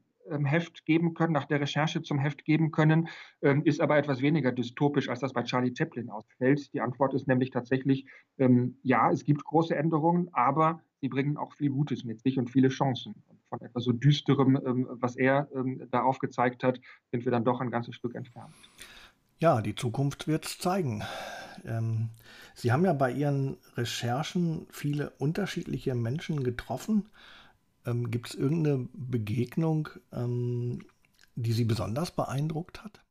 Heft 0.44 0.86
geben 0.86 1.14
können, 1.14 1.34
nach 1.34 1.46
der 1.46 1.62
Recherche 1.62 2.02
zum 2.02 2.20
Heft 2.20 2.46
geben 2.46 2.72
können, 2.72 3.10
ähm, 3.42 3.64
ist 3.64 3.82
aber 3.82 3.98
etwas 3.98 4.22
weniger 4.22 4.52
dystopisch, 4.52 5.10
als 5.10 5.20
das 5.20 5.34
bei 5.34 5.44
Charlie 5.44 5.74
Chaplin 5.76 6.10
ausfällt. 6.10 6.74
Die 6.74 6.82
Antwort 6.82 7.14
ist 7.14 7.28
nämlich 7.28 7.52
tatsächlich, 7.52 8.06
ähm, 8.38 8.78
ja, 8.84 9.12
es 9.12 9.24
gibt 9.24 9.44
große 9.44 9.76
Änderungen, 9.76 10.30
aber 10.34 10.82
sie 11.02 11.10
bringen 11.10 11.38
auch 11.38 11.54
viel 11.54 11.70
Gutes 11.70 12.04
mit 12.04 12.22
sich 12.22 12.38
und 12.40 12.50
viele 12.50 12.70
Chancen. 12.70 13.16
Von 13.50 13.62
etwas 13.62 13.84
so 13.84 13.92
düsterem, 13.92 14.60
was 15.00 15.16
er 15.16 15.48
da 15.92 16.02
aufgezeigt 16.02 16.64
hat, 16.64 16.80
sind 17.12 17.26
wir 17.26 17.32
dann 17.32 17.46
doch 17.46 17.62
ein 17.62 17.70
ganzes 17.70 17.96
Stück 17.96 18.16
entfernt. 18.16 18.54
Ja, 19.40 19.62
die 19.62 19.76
Zukunft 19.76 20.28
wird 20.28 20.46
es 20.46 20.58
zeigen. 20.58 21.04
Ähm, 21.66 22.10
Sie 22.54 22.72
haben 22.72 22.86
ja 22.86 22.94
bei 22.94 23.12
Ihren 23.12 23.58
Recherchen 23.76 24.66
viele 24.72 25.12
unterschiedliche 25.20 25.94
Menschen 25.94 26.44
getroffen. 26.44 27.10
Ähm, 27.86 28.12
Gibt 28.12 28.30
es 28.30 28.36
irgendeine 28.36 28.88
Begegnung, 28.94 29.90
ähm, 30.12 30.80
die 31.36 31.54
Sie 31.54 31.66
besonders 31.66 32.12
beeindruckt 32.12 32.84
hat? 32.84 33.05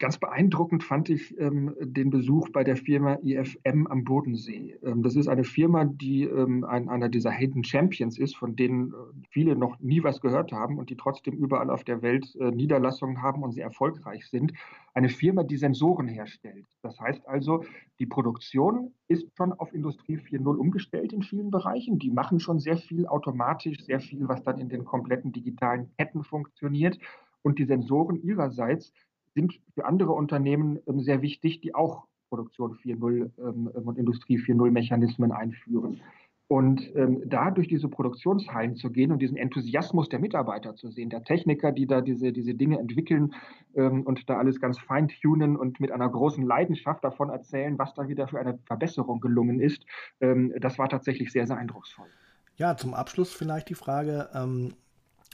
Ganz 0.00 0.18
beeindruckend 0.18 0.82
fand 0.82 1.08
ich 1.08 1.38
ähm, 1.38 1.72
den 1.80 2.10
Besuch 2.10 2.48
bei 2.48 2.64
der 2.64 2.76
Firma 2.76 3.16
IFM 3.22 3.86
am 3.86 4.02
Bodensee. 4.02 4.76
Ähm, 4.82 5.04
das 5.04 5.14
ist 5.14 5.28
eine 5.28 5.44
Firma, 5.44 5.84
die 5.84 6.24
ähm, 6.24 6.64
ein, 6.64 6.88
einer 6.88 7.08
dieser 7.08 7.30
Hidden 7.30 7.62
Champions 7.62 8.18
ist, 8.18 8.36
von 8.36 8.56
denen 8.56 8.88
äh, 8.88 8.94
viele 9.30 9.54
noch 9.54 9.78
nie 9.78 10.02
was 10.02 10.20
gehört 10.20 10.50
haben 10.50 10.78
und 10.78 10.90
die 10.90 10.96
trotzdem 10.96 11.34
überall 11.34 11.70
auf 11.70 11.84
der 11.84 12.02
Welt 12.02 12.34
äh, 12.40 12.50
Niederlassungen 12.50 13.22
haben 13.22 13.44
und 13.44 13.52
sehr 13.52 13.66
erfolgreich 13.66 14.26
sind. 14.26 14.52
Eine 14.94 15.08
Firma, 15.08 15.44
die 15.44 15.58
Sensoren 15.58 16.08
herstellt. 16.08 16.66
Das 16.82 16.98
heißt 16.98 17.28
also, 17.28 17.64
die 18.00 18.06
Produktion 18.06 18.92
ist 19.06 19.28
schon 19.36 19.52
auf 19.52 19.72
Industrie 19.72 20.16
4.0 20.16 20.56
umgestellt 20.56 21.12
in 21.12 21.22
vielen 21.22 21.52
Bereichen. 21.52 22.00
Die 22.00 22.10
machen 22.10 22.40
schon 22.40 22.58
sehr 22.58 22.78
viel 22.78 23.06
automatisch, 23.06 23.84
sehr 23.84 24.00
viel, 24.00 24.26
was 24.26 24.42
dann 24.42 24.58
in 24.58 24.68
den 24.68 24.84
kompletten 24.84 25.30
digitalen 25.30 25.92
Ketten 25.96 26.24
funktioniert. 26.24 26.98
Und 27.42 27.60
die 27.60 27.66
Sensoren 27.66 28.20
ihrerseits 28.22 28.92
sind 29.34 29.60
für 29.74 29.84
andere 29.84 30.12
Unternehmen 30.12 30.78
ähm, 30.86 31.00
sehr 31.00 31.22
wichtig, 31.22 31.60
die 31.60 31.74
auch 31.74 32.06
Produktion 32.28 32.74
4.0 32.74 33.30
ähm, 33.38 33.66
und 33.66 33.98
Industrie 33.98 34.38
4.0 34.38 34.70
Mechanismen 34.70 35.32
einführen. 35.32 36.00
Und 36.46 36.94
ähm, 36.94 37.22
da 37.24 37.50
durch 37.50 37.68
diese 37.68 37.88
Produktionshallen 37.88 38.76
zu 38.76 38.90
gehen 38.90 39.12
und 39.12 39.20
diesen 39.20 39.38
Enthusiasmus 39.38 40.10
der 40.10 40.18
Mitarbeiter 40.18 40.74
zu 40.74 40.90
sehen, 40.90 41.08
der 41.08 41.24
Techniker, 41.24 41.72
die 41.72 41.86
da 41.86 42.02
diese, 42.02 42.32
diese 42.32 42.54
Dinge 42.54 42.78
entwickeln 42.78 43.34
ähm, 43.74 44.02
und 44.02 44.28
da 44.28 44.36
alles 44.36 44.60
ganz 44.60 44.78
feintunen 44.78 45.56
und 45.56 45.80
mit 45.80 45.90
einer 45.90 46.08
großen 46.08 46.44
Leidenschaft 46.44 47.02
davon 47.02 47.30
erzählen, 47.30 47.78
was 47.78 47.94
da 47.94 48.08
wieder 48.08 48.28
für 48.28 48.38
eine 48.38 48.58
Verbesserung 48.66 49.20
gelungen 49.20 49.58
ist, 49.58 49.86
ähm, 50.20 50.52
das 50.60 50.78
war 50.78 50.88
tatsächlich 50.90 51.32
sehr, 51.32 51.46
sehr 51.46 51.56
eindrucksvoll. 51.56 52.08
Ja, 52.56 52.76
zum 52.76 52.92
Abschluss 52.92 53.32
vielleicht 53.32 53.70
die 53.70 53.74
Frage, 53.74 54.28
ähm, 54.34 54.74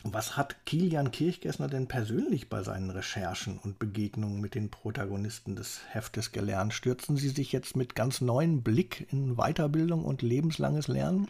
was 0.02 0.37
hat 0.37 0.64
Kilian 0.64 1.11
Kirchgessner 1.11 1.69
denn 1.69 1.87
persönlich 1.87 2.49
bei 2.49 2.62
seinen 2.62 2.90
Recherchen 2.90 3.59
und 3.59 3.78
Begegnungen 3.78 4.40
mit 4.40 4.54
den 4.54 4.71
Protagonisten 4.71 5.57
des 5.57 5.83
Heftes 5.90 6.33
gelernt? 6.33 6.73
Stürzen 6.73 7.16
Sie 7.16 7.28
sich 7.28 7.52
jetzt 7.52 7.76
mit 7.76 7.95
ganz 7.95 8.21
neuem 8.21 8.62
Blick 8.62 9.07
in 9.12 9.37
Weiterbildung 9.37 10.04
und 10.04 10.23
lebenslanges 10.23 10.88
Lernen? 10.88 11.28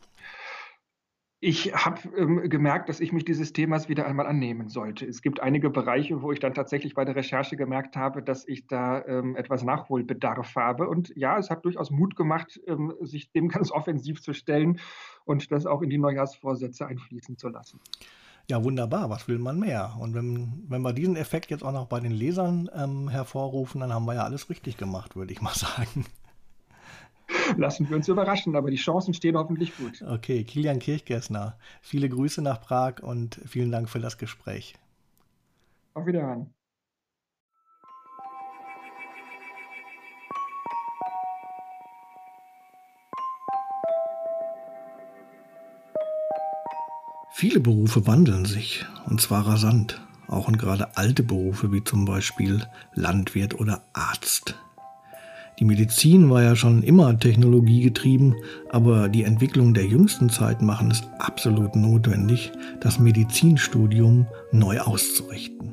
Ich 1.42 1.72
habe 1.74 2.00
ähm, 2.18 2.50
gemerkt, 2.50 2.90
dass 2.90 3.00
ich 3.00 3.12
mich 3.12 3.24
dieses 3.24 3.54
Themas 3.54 3.88
wieder 3.88 4.06
einmal 4.06 4.26
annehmen 4.26 4.68
sollte. 4.68 5.06
Es 5.06 5.22
gibt 5.22 5.40
einige 5.40 5.70
Bereiche, 5.70 6.20
wo 6.20 6.32
ich 6.32 6.38
dann 6.38 6.52
tatsächlich 6.52 6.92
bei 6.92 7.06
der 7.06 7.16
Recherche 7.16 7.56
gemerkt 7.56 7.96
habe, 7.96 8.22
dass 8.22 8.46
ich 8.46 8.66
da 8.66 9.02
ähm, 9.06 9.36
etwas 9.36 9.64
Nachholbedarf 9.64 10.54
habe. 10.54 10.86
Und 10.86 11.16
ja, 11.16 11.38
es 11.38 11.48
hat 11.48 11.64
durchaus 11.64 11.90
Mut 11.90 12.14
gemacht, 12.14 12.60
ähm, 12.66 12.92
sich 13.00 13.32
dem 13.32 13.48
ganz 13.48 13.72
offensiv 13.72 14.20
zu 14.20 14.34
stellen 14.34 14.80
und 15.24 15.50
das 15.50 15.64
auch 15.64 15.80
in 15.80 15.88
die 15.88 15.96
Neujahrsvorsätze 15.96 16.86
einfließen 16.86 17.38
zu 17.38 17.48
lassen. 17.48 17.80
Ja, 18.50 18.64
wunderbar. 18.64 19.11
Was 19.11 19.28
will 19.28 19.38
man 19.38 19.61
mehr? 19.61 19.97
Und 20.00 20.12
wenn, 20.12 20.64
wenn 20.69 20.83
wir 20.83 20.92
diesen 20.92 21.14
Effekt 21.14 21.52
jetzt 21.52 21.62
auch 21.62 21.71
noch 21.71 21.87
bei 21.87 22.00
den 22.00 22.11
Lesern 22.11 22.69
ähm, 22.75 23.09
hervorrufen, 23.09 23.80
dann 23.80 23.95
haben 23.95 24.07
wir 24.07 24.14
ja 24.14 24.25
alles 24.25 24.50
richtig 24.50 24.76
gemacht, 24.76 25.14
würde 25.14 25.33
ich 25.33 25.40
mal 25.40 25.54
sagen. 25.54 26.04
Lassen 27.57 27.88
wir 27.88 27.97
uns 27.97 28.09
überraschen, 28.09 28.57
aber 28.57 28.73
die 28.73 28.76
Chancen 28.76 29.14
stehen 29.14 29.37
hoffentlich 29.37 29.76
gut. 29.76 30.02
Okay, 30.02 30.42
Kilian 30.42 30.80
Kirchgessner, 30.80 31.59
viele 31.80 32.09
Grüße 32.09 32.42
nach 32.42 32.61
Prag 32.61 33.04
und 33.04 33.40
vielen 33.47 33.71
Dank 33.71 33.88
für 33.88 34.00
das 34.00 34.19
Gespräch. 34.19 34.75
Auf 35.95 36.07
Wiederhören. 36.07 36.52
Viele 47.40 47.61
Berufe 47.61 48.06
wandeln 48.06 48.44
sich, 48.44 48.85
und 49.06 49.18
zwar 49.23 49.47
rasant, 49.47 50.06
auch 50.28 50.47
und 50.47 50.59
gerade 50.59 50.99
alte 50.99 51.23
Berufe 51.23 51.73
wie 51.73 51.82
zum 51.82 52.04
Beispiel 52.04 52.61
Landwirt 52.92 53.59
oder 53.59 53.80
Arzt. 53.94 54.56
Die 55.59 55.64
Medizin 55.64 56.28
war 56.28 56.42
ja 56.42 56.54
schon 56.54 56.82
immer 56.82 57.18
technologiegetrieben, 57.18 58.35
aber 58.68 59.09
die 59.09 59.25
Entwicklung 59.25 59.73
der 59.73 59.87
jüngsten 59.87 60.28
Zeit 60.28 60.61
machen 60.61 60.90
es 60.90 61.02
absolut 61.18 61.76
notwendig, 61.76 62.52
das 62.80 62.99
Medizinstudium 62.99 64.26
neu 64.52 64.78
auszurichten. 64.78 65.73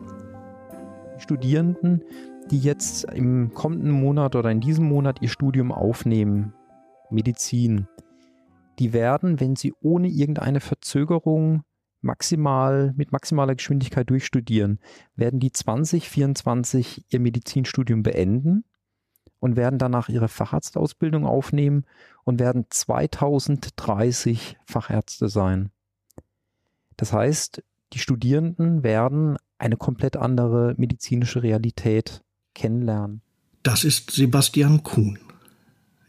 Studierenden, 1.18 2.02
die 2.50 2.60
jetzt 2.60 3.04
im 3.14 3.54
kommenden 3.54 3.92
Monat 3.92 4.38
oder 4.38 4.52
in 4.52 4.62
diesem 4.62 4.86
Monat 4.86 5.22
ihr 5.22 5.28
Studium 5.28 5.74
aufnehmen, 5.74 6.54
Medizin, 7.10 7.88
die 8.80 8.94
werden, 8.94 9.40
wenn 9.40 9.56
sie 9.56 9.74
ohne 9.80 10.08
irgendeine 10.08 10.60
Verzögerung 10.60 11.64
maximal 12.02 12.94
mit 12.96 13.12
maximaler 13.12 13.56
Geschwindigkeit 13.56 14.10
durchstudieren, 14.10 14.80
werden 15.16 15.40
die 15.40 15.52
2024 15.52 17.06
ihr 17.10 17.20
Medizinstudium 17.20 18.04
beenden 18.04 18.64
und 19.40 19.56
werden 19.56 19.80
danach 19.80 20.10
ihre 20.10 20.28
Facharztausbildung 20.28 21.26
aufnehmen 21.26 21.86
und 22.24 22.40
werden 22.40 22.66
2030 22.70 24.58
Fachärzte 24.66 25.30
sein. 25.30 25.72
Das 26.98 27.14
heißt, 27.14 27.64
die 27.94 28.00
Studierenden 28.00 28.84
werden 28.84 29.38
eine 29.58 29.78
komplett 29.78 30.18
andere 30.18 30.76
medizinische 30.78 31.44
Realität 31.44 32.24
kennenlernen. 32.54 33.22
Das 33.64 33.84
ist 33.84 34.12
Sebastian 34.12 34.84
Kuhn. 34.84 35.20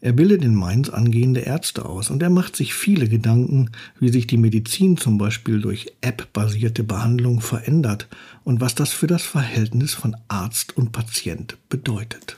Er 0.01 0.13
bildet 0.13 0.45
in 0.45 0.55
Mainz 0.55 0.89
angehende 0.89 1.41
Ärzte 1.41 1.85
aus 1.85 2.09
und 2.09 2.23
er 2.23 2.29
macht 2.29 2.55
sich 2.55 2.73
viele 2.73 3.09
Gedanken, 3.09 3.71
wie 3.99 4.09
sich 4.09 4.27
die 4.27 4.37
Medizin 4.37 4.95
zum 4.95 5.17
Beispiel 5.17 5.59
durch 5.59 5.93
App-basierte 5.99 6.85
Behandlung 6.85 7.41
verändert 7.41 8.07
und 8.45 8.61
was 8.61 8.75
das 8.75 8.93
für 8.93 9.07
das 9.07 9.23
Verhältnis 9.23 9.93
von 9.93 10.15
Arzt 10.29 10.77
und 10.77 10.93
Patient 10.93 11.57
bedeutet. 11.67 12.37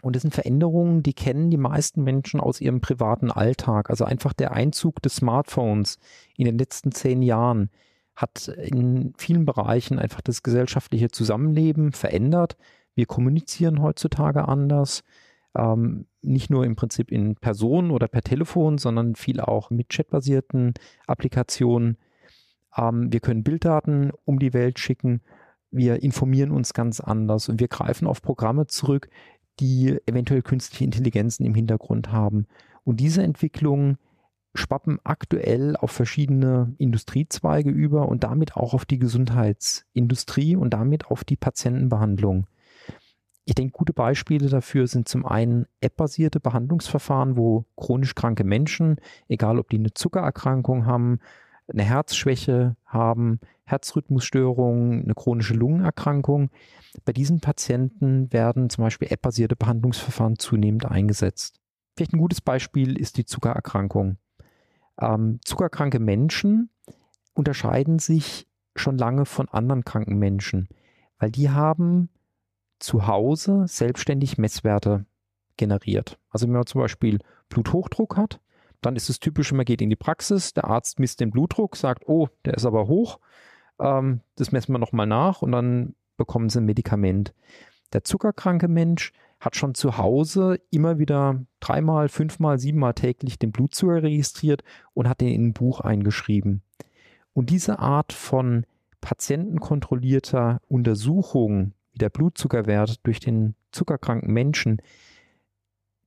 Und 0.00 0.16
das 0.16 0.22
sind 0.22 0.34
Veränderungen, 0.34 1.02
die 1.02 1.12
kennen 1.12 1.50
die 1.50 1.58
meisten 1.58 2.02
Menschen 2.02 2.40
aus 2.40 2.60
ihrem 2.60 2.80
privaten 2.80 3.30
Alltag. 3.30 3.90
Also 3.90 4.04
einfach 4.04 4.32
der 4.32 4.52
Einzug 4.52 5.02
des 5.02 5.16
Smartphones 5.16 5.98
in 6.36 6.46
den 6.46 6.58
letzten 6.58 6.90
zehn 6.90 7.22
Jahren 7.22 7.70
hat 8.16 8.48
in 8.48 9.12
vielen 9.16 9.44
Bereichen 9.44 9.98
einfach 9.98 10.22
das 10.22 10.42
gesellschaftliche 10.42 11.10
Zusammenleben 11.10 11.92
verändert. 11.92 12.56
Wir 12.94 13.06
kommunizieren 13.06 13.80
heutzutage 13.80 14.48
anders 14.48 15.04
ähm, 15.56 16.06
nicht 16.22 16.50
nur 16.50 16.64
im 16.64 16.76
Prinzip 16.76 17.10
in 17.10 17.36
Person 17.36 17.90
oder 17.90 18.08
per 18.08 18.22
Telefon, 18.22 18.78
sondern 18.78 19.16
viel 19.16 19.40
auch 19.40 19.70
mit 19.70 19.88
chatbasierten 19.88 20.74
Applikationen. 21.06 21.98
Ähm, 22.76 23.12
wir 23.12 23.20
können 23.20 23.42
Bilddaten 23.44 24.12
um 24.24 24.38
die 24.38 24.52
Welt 24.52 24.78
schicken. 24.78 25.20
Wir 25.70 26.02
informieren 26.02 26.50
uns 26.50 26.74
ganz 26.74 27.00
anders 27.00 27.48
und 27.48 27.60
wir 27.60 27.68
greifen 27.68 28.06
auf 28.06 28.22
Programme 28.22 28.66
zurück, 28.66 29.08
die 29.60 29.98
eventuell 30.06 30.42
künstliche 30.42 30.84
Intelligenzen 30.84 31.44
im 31.44 31.54
Hintergrund 31.54 32.12
haben. 32.12 32.46
Und 32.84 33.00
diese 33.00 33.22
Entwicklungen 33.22 33.98
schwappen 34.54 34.98
aktuell 35.04 35.76
auf 35.76 35.90
verschiedene 35.90 36.74
Industriezweige 36.78 37.70
über 37.70 38.08
und 38.08 38.24
damit 38.24 38.56
auch 38.56 38.74
auf 38.74 38.84
die 38.84 38.98
Gesundheitsindustrie 38.98 40.56
und 40.56 40.70
damit 40.70 41.06
auf 41.06 41.24
die 41.24 41.36
Patientenbehandlung. 41.36 42.46
Ich 43.44 43.54
denke, 43.54 43.72
gute 43.72 43.92
Beispiele 43.92 44.48
dafür 44.48 44.86
sind 44.86 45.08
zum 45.08 45.26
einen 45.26 45.66
app-basierte 45.80 46.38
Behandlungsverfahren, 46.38 47.36
wo 47.36 47.64
chronisch 47.76 48.14
kranke 48.14 48.44
Menschen, 48.44 48.96
egal 49.28 49.58
ob 49.58 49.68
die 49.70 49.78
eine 49.78 49.94
Zuckererkrankung 49.94 50.86
haben, 50.86 51.18
eine 51.66 51.82
Herzschwäche 51.82 52.76
haben, 52.86 53.40
Herzrhythmusstörungen, 53.64 55.04
eine 55.04 55.14
chronische 55.14 55.54
Lungenerkrankung, 55.54 56.50
bei 57.04 57.12
diesen 57.12 57.40
Patienten 57.40 58.32
werden 58.32 58.70
zum 58.70 58.84
Beispiel 58.84 59.08
app-basierte 59.10 59.56
Behandlungsverfahren 59.56 60.38
zunehmend 60.38 60.84
eingesetzt. 60.84 61.60
Vielleicht 61.96 62.12
ein 62.12 62.20
gutes 62.20 62.40
Beispiel 62.40 62.98
ist 62.98 63.16
die 63.16 63.24
Zuckererkrankung. 63.24 64.18
Ähm, 65.00 65.40
zuckerkranke 65.44 65.98
Menschen 65.98 66.70
unterscheiden 67.34 67.98
sich 67.98 68.46
schon 68.76 68.98
lange 68.98 69.24
von 69.24 69.48
anderen 69.48 69.84
kranken 69.84 70.18
Menschen, 70.18 70.68
weil 71.18 71.30
die 71.30 71.50
haben 71.50 72.08
zu 72.82 73.06
Hause 73.06 73.64
selbstständig 73.66 74.38
Messwerte 74.38 75.06
generiert. 75.56 76.18
Also 76.30 76.46
wenn 76.46 76.54
man 76.54 76.66
zum 76.66 76.80
Beispiel 76.80 77.18
Bluthochdruck 77.48 78.16
hat, 78.16 78.40
dann 78.80 78.96
ist 78.96 79.08
es 79.08 79.20
typisch, 79.20 79.52
man 79.52 79.64
geht 79.64 79.80
in 79.80 79.90
die 79.90 79.96
Praxis, 79.96 80.54
der 80.54 80.64
Arzt 80.64 80.98
misst 80.98 81.20
den 81.20 81.30
Blutdruck, 81.30 81.76
sagt, 81.76 82.08
oh, 82.08 82.28
der 82.44 82.54
ist 82.54 82.66
aber 82.66 82.88
hoch, 82.88 83.20
ähm, 83.78 84.20
das 84.36 84.52
messen 84.52 84.74
wir 84.74 84.78
nochmal 84.78 85.06
nach 85.06 85.42
und 85.42 85.52
dann 85.52 85.94
bekommen 86.16 86.50
sie 86.50 86.60
ein 86.60 86.66
Medikament. 86.66 87.32
Der 87.92 88.04
zuckerkranke 88.04 88.68
Mensch 88.68 89.12
hat 89.38 89.56
schon 89.56 89.74
zu 89.74 89.98
Hause 89.98 90.60
immer 90.70 90.98
wieder 90.98 91.44
dreimal, 91.60 92.08
fünfmal, 92.08 92.58
siebenmal 92.58 92.94
täglich 92.94 93.38
den 93.38 93.52
Blutzucker 93.52 94.02
registriert 94.02 94.62
und 94.94 95.08
hat 95.08 95.20
den 95.20 95.28
in 95.28 95.48
ein 95.48 95.52
Buch 95.52 95.80
eingeschrieben. 95.80 96.62
Und 97.32 97.50
diese 97.50 97.78
Art 97.78 98.12
von 98.12 98.66
patientenkontrollierter 99.00 100.60
Untersuchung 100.68 101.72
wie 101.92 101.98
der 101.98 102.10
Blutzuckerwert 102.10 103.06
durch 103.06 103.20
den 103.20 103.54
zuckerkranken 103.70 104.32
Menschen, 104.32 104.80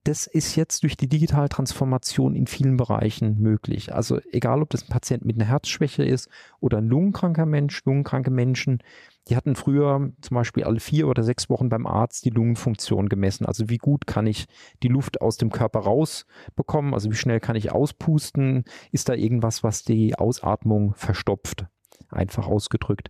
das 0.06 0.27
ist 0.27 0.56
jetzt 0.56 0.84
durch 0.84 0.98
die 0.98 1.10
digitale 1.10 1.50
Transformation 1.50 2.36
in 2.36 2.46
vielen 2.46 2.77
Bereichen 2.77 3.39
möglich. 3.39 3.94
Also 3.94 4.20
egal, 4.32 4.62
ob 4.62 4.70
das 4.70 4.84
ein 4.84 4.89
Patient 4.89 5.25
mit 5.25 5.36
einer 5.36 5.50
Herzschwäche 5.50 6.04
ist 6.04 6.30
oder 6.60 6.77
ein 6.77 6.88
lungenkranker 6.88 7.48
Mensch, 7.48 7.84
lungenkranke 7.86 8.30
Menschen, 8.30 8.84
die 9.27 9.36
hatten 9.36 9.56
früher 9.56 10.12
zum 10.22 10.36
Beispiel 10.36 10.63
alle 10.63 10.80
vier 10.80 11.08
oder 11.08 11.24
sechs 11.24 11.50
Wochen 11.50 11.70
beim 11.70 11.88
Arzt 11.88 12.24
die 12.24 12.30
Lungenfunktion 12.30 13.10
gemessen. 13.10 13.48
Also 13.48 13.68
wie 13.68 13.80
gut 13.80 14.06
kann 14.06 14.27
ich 14.27 14.46
die 14.84 14.89
Luft 14.89 15.22
aus 15.22 15.38
dem 15.38 15.51
Körper 15.51 15.80
rausbekommen? 15.80 16.94
Also 16.94 17.10
wie 17.10 17.15
schnell 17.15 17.39
kann 17.39 17.56
ich 17.56 17.72
auspusten? 17.72 18.65
Ist 18.92 19.10
da 19.10 19.15
irgendwas, 19.15 19.63
was 19.63 19.84
die 19.84 20.13
Ausatmung 20.15 20.94
verstopft? 20.94 21.65
Einfach 22.10 22.46
ausgedrückt. 22.46 23.10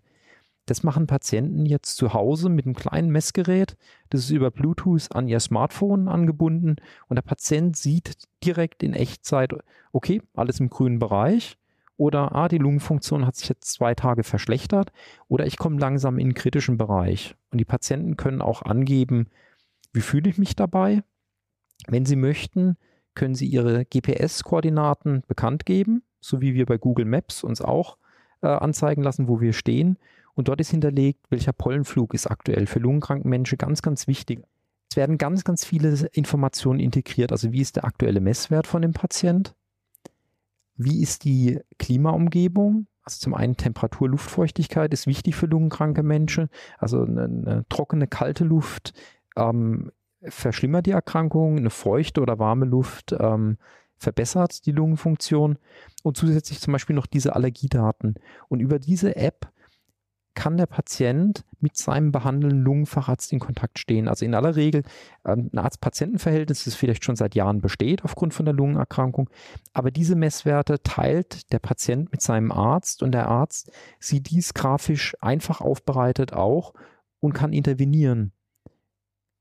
Das 0.65 0.83
machen 0.83 1.07
Patienten 1.07 1.65
jetzt 1.65 1.95
zu 1.95 2.13
Hause 2.13 2.49
mit 2.49 2.65
einem 2.65 2.75
kleinen 2.75 3.09
Messgerät. 3.09 3.77
Das 4.09 4.21
ist 4.21 4.31
über 4.31 4.49
Bluetooth 4.49 5.15
an 5.15 5.27
ihr 5.27 5.39
Smartphone 5.39 6.07
angebunden 6.07 6.77
und 7.07 7.15
der 7.15 7.21
Patient 7.21 7.77
sieht 7.77 8.15
direkt 8.43 8.81
in 8.81 8.93
Echtzeit, 8.93 9.53
okay, 9.91 10.21
alles 10.33 10.59
im 10.59 10.69
grünen 10.69 10.99
Bereich 10.99 11.57
oder 11.97 12.35
ah, 12.35 12.47
die 12.47 12.57
Lungenfunktion 12.57 13.25
hat 13.25 13.35
sich 13.35 13.49
jetzt 13.49 13.71
zwei 13.71 13.95
Tage 13.95 14.23
verschlechtert 14.23 14.91
oder 15.27 15.45
ich 15.45 15.57
komme 15.57 15.79
langsam 15.79 16.19
in 16.19 16.29
den 16.29 16.33
kritischen 16.33 16.77
Bereich. 16.77 17.35
Und 17.51 17.59
die 17.59 17.65
Patienten 17.65 18.17
können 18.17 18.41
auch 18.41 18.61
angeben, 18.61 19.27
wie 19.93 20.01
fühle 20.01 20.29
ich 20.29 20.37
mich 20.37 20.55
dabei. 20.55 21.03
Wenn 21.87 22.05
sie 22.05 22.15
möchten, 22.15 22.77
können 23.13 23.35
sie 23.35 23.47
ihre 23.47 23.85
GPS-Koordinaten 23.85 25.23
bekannt 25.27 25.65
geben, 25.65 26.03
so 26.19 26.41
wie 26.41 26.53
wir 26.53 26.65
bei 26.65 26.77
Google 26.77 27.05
Maps 27.05 27.43
uns 27.43 27.61
auch 27.61 27.97
äh, 28.41 28.47
anzeigen 28.47 29.03
lassen, 29.03 29.27
wo 29.27 29.39
wir 29.39 29.53
stehen. 29.53 29.97
Und 30.35 30.49
dort 30.49 30.61
ist 30.61 30.69
hinterlegt, 30.69 31.25
welcher 31.29 31.53
Pollenflug 31.53 32.13
ist 32.13 32.27
aktuell 32.27 32.67
für 32.67 32.79
lungenkranken 32.79 33.29
Menschen 33.29 33.57
ganz, 33.57 33.81
ganz 33.81 34.07
wichtig. 34.07 34.43
Es 34.91 34.97
werden 34.97 35.17
ganz, 35.17 35.43
ganz 35.43 35.65
viele 35.65 36.07
Informationen 36.11 36.79
integriert. 36.79 37.31
Also 37.31 37.51
wie 37.51 37.61
ist 37.61 37.77
der 37.77 37.85
aktuelle 37.85 38.19
Messwert 38.19 38.67
von 38.67 38.81
dem 38.81 38.93
Patient? 38.93 39.55
Wie 40.75 41.01
ist 41.01 41.23
die 41.23 41.59
Klimaumgebung? 41.79 42.87
Also 43.03 43.19
zum 43.19 43.33
einen 43.33 43.55
Temperatur, 43.55 44.09
Luftfeuchtigkeit 44.09 44.91
ist 44.93 45.07
wichtig 45.07 45.35
für 45.35 45.45
lungenkranke 45.45 46.03
Menschen. 46.03 46.49
Also 46.77 47.03
eine, 47.03 47.23
eine 47.23 47.65
trockene, 47.69 48.07
kalte 48.07 48.43
Luft 48.43 48.93
ähm, 49.37 49.91
verschlimmert 50.21 50.85
die 50.85 50.91
Erkrankung. 50.91 51.57
Eine 51.57 51.69
feuchte 51.69 52.21
oder 52.21 52.39
warme 52.39 52.65
Luft 52.65 53.15
ähm, 53.17 53.57
verbessert 53.97 54.65
die 54.65 54.71
Lungenfunktion. 54.71 55.57
Und 56.03 56.17
zusätzlich 56.17 56.59
zum 56.59 56.73
Beispiel 56.73 56.95
noch 56.95 57.05
diese 57.05 57.35
Allergiedaten. 57.35 58.15
Und 58.49 58.59
über 58.59 58.79
diese 58.79 59.15
App 59.15 59.51
kann 60.35 60.57
der 60.57 60.67
Patient 60.67 61.43
mit 61.59 61.77
seinem 61.77 62.11
behandelnden 62.11 62.61
Lungenfacharzt 62.61 63.33
in 63.33 63.39
Kontakt 63.39 63.79
stehen. 63.79 64.07
Also 64.07 64.25
in 64.25 64.35
aller 64.35 64.55
Regel 64.55 64.83
ähm, 65.25 65.49
ein 65.51 65.57
Arzt-Patienten-Verhältnis, 65.57 66.65
das 66.65 66.75
vielleicht 66.75 67.03
schon 67.03 67.15
seit 67.15 67.33
Jahren 67.33 67.61
besteht 67.61 68.03
aufgrund 68.03 68.33
von 68.33 68.45
der 68.45 68.53
Lungenerkrankung. 68.53 69.29
Aber 69.73 69.91
diese 69.91 70.15
Messwerte 70.15 70.83
teilt 70.83 71.51
der 71.51 71.59
Patient 71.59 72.11
mit 72.11 72.21
seinem 72.21 72.51
Arzt 72.51 73.01
und 73.01 73.13
der 73.13 73.27
Arzt 73.27 73.71
sieht 73.99 74.29
dies 74.29 74.53
grafisch 74.53 75.15
einfach 75.21 75.61
aufbereitet 75.61 76.33
auch 76.33 76.73
und 77.19 77.33
kann 77.33 77.53
intervenieren. 77.53 78.31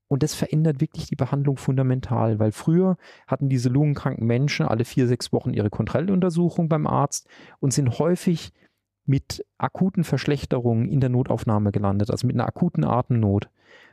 Und 0.07 0.21
das 0.21 0.35
verändert 0.35 0.81
wirklich 0.81 1.07
die 1.07 1.15
Behandlung 1.15 1.57
fundamental, 1.57 2.37
weil 2.39 2.51
früher 2.51 2.97
hatten 3.27 3.49
diese 3.49 3.69
lungenkranken 3.69 4.25
Menschen 4.25 4.65
alle 4.65 4.85
vier, 4.85 5.07
sechs 5.07 5.33
Wochen 5.33 5.53
ihre 5.53 5.71
Kontrolluntersuchung 5.71 6.69
beim 6.69 6.85
Arzt 6.85 7.27
und 7.59 7.73
sind 7.73 7.97
häufig 7.97 8.53
mit 9.05 9.45
akuten 9.57 10.03
Verschlechterungen 10.03 10.89
in 10.89 10.99
der 10.99 11.09
Notaufnahme 11.09 11.71
gelandet, 11.71 12.11
also 12.11 12.25
mit 12.27 12.35
einer 12.35 12.47
akuten 12.47 12.83
Atemnot. 12.83 13.49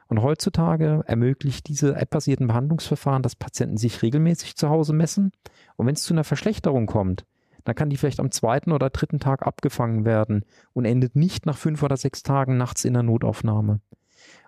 Und 0.08 0.22
heutzutage 0.22 1.02
ermöglicht 1.06 1.68
diese 1.68 1.96
app-basierten 1.96 2.46
Behandlungsverfahren, 2.46 3.22
dass 3.22 3.36
Patienten 3.36 3.78
sich 3.78 4.02
regelmäßig 4.02 4.56
zu 4.56 4.68
Hause 4.68 4.92
messen. 4.92 5.32
Und 5.76 5.86
wenn 5.86 5.94
es 5.94 6.02
zu 6.02 6.12
einer 6.12 6.24
Verschlechterung 6.24 6.86
kommt, 6.86 7.24
dann 7.64 7.74
kann 7.74 7.90
die 7.90 7.96
vielleicht 7.96 8.20
am 8.20 8.30
zweiten 8.30 8.72
oder 8.72 8.90
dritten 8.90 9.20
Tag 9.20 9.46
abgefangen 9.46 10.04
werden 10.04 10.44
und 10.72 10.84
endet 10.84 11.16
nicht 11.16 11.46
nach 11.46 11.56
fünf 11.56 11.82
oder 11.82 11.96
sechs 11.96 12.22
Tagen 12.22 12.56
nachts 12.56 12.84
in 12.84 12.92
der 12.92 13.02
Notaufnahme. 13.02 13.80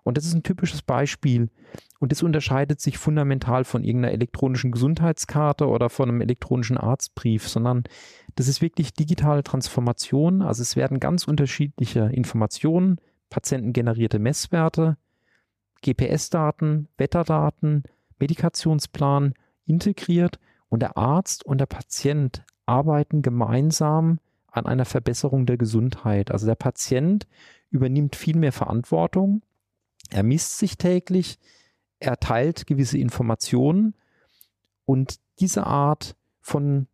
Und 0.04 0.16
das 0.16 0.26
ist 0.26 0.34
ein 0.34 0.42
typisches 0.42 0.82
Beispiel. 0.82 1.48
Und 1.98 2.12
das 2.12 2.22
unterscheidet 2.22 2.80
sich 2.80 2.98
fundamental 2.98 3.64
von 3.64 3.82
irgendeiner 3.82 4.12
elektronischen 4.12 4.70
Gesundheitskarte 4.70 5.66
oder 5.66 5.88
von 5.88 6.08
einem 6.08 6.20
elektronischen 6.20 6.76
Arztbrief, 6.76 7.48
sondern 7.48 7.84
das 8.36 8.46
ist 8.46 8.60
wirklich 8.62 8.92
digitale 8.92 9.42
Transformation. 9.42 10.42
Also 10.42 10.62
es 10.62 10.76
werden 10.76 11.00
ganz 11.00 11.26
unterschiedliche 11.26 12.10
Informationen, 12.12 13.00
patientengenerierte 13.30 14.18
Messwerte, 14.18 14.98
GPS-Daten, 15.82 16.88
Wetterdaten, 16.98 17.84
Medikationsplan 18.18 19.34
integriert 19.64 20.38
und 20.68 20.80
der 20.80 20.96
Arzt 20.96 21.44
und 21.44 21.58
der 21.58 21.66
Patient 21.66 22.44
arbeiten 22.66 23.22
gemeinsam 23.22 24.18
an 24.50 24.66
einer 24.66 24.84
Verbesserung 24.84 25.46
der 25.46 25.56
Gesundheit. 25.56 26.30
Also 26.30 26.46
der 26.46 26.54
Patient 26.54 27.26
übernimmt 27.70 28.14
viel 28.14 28.36
mehr 28.36 28.52
Verantwortung, 28.52 29.42
er 30.10 30.22
misst 30.22 30.58
sich 30.58 30.78
täglich, 30.78 31.38
er 31.98 32.18
teilt 32.18 32.66
gewisse 32.66 32.98
Informationen 32.98 33.94
und 34.84 35.18
diese 35.40 35.66
Art 35.66 36.16
von 36.40 36.86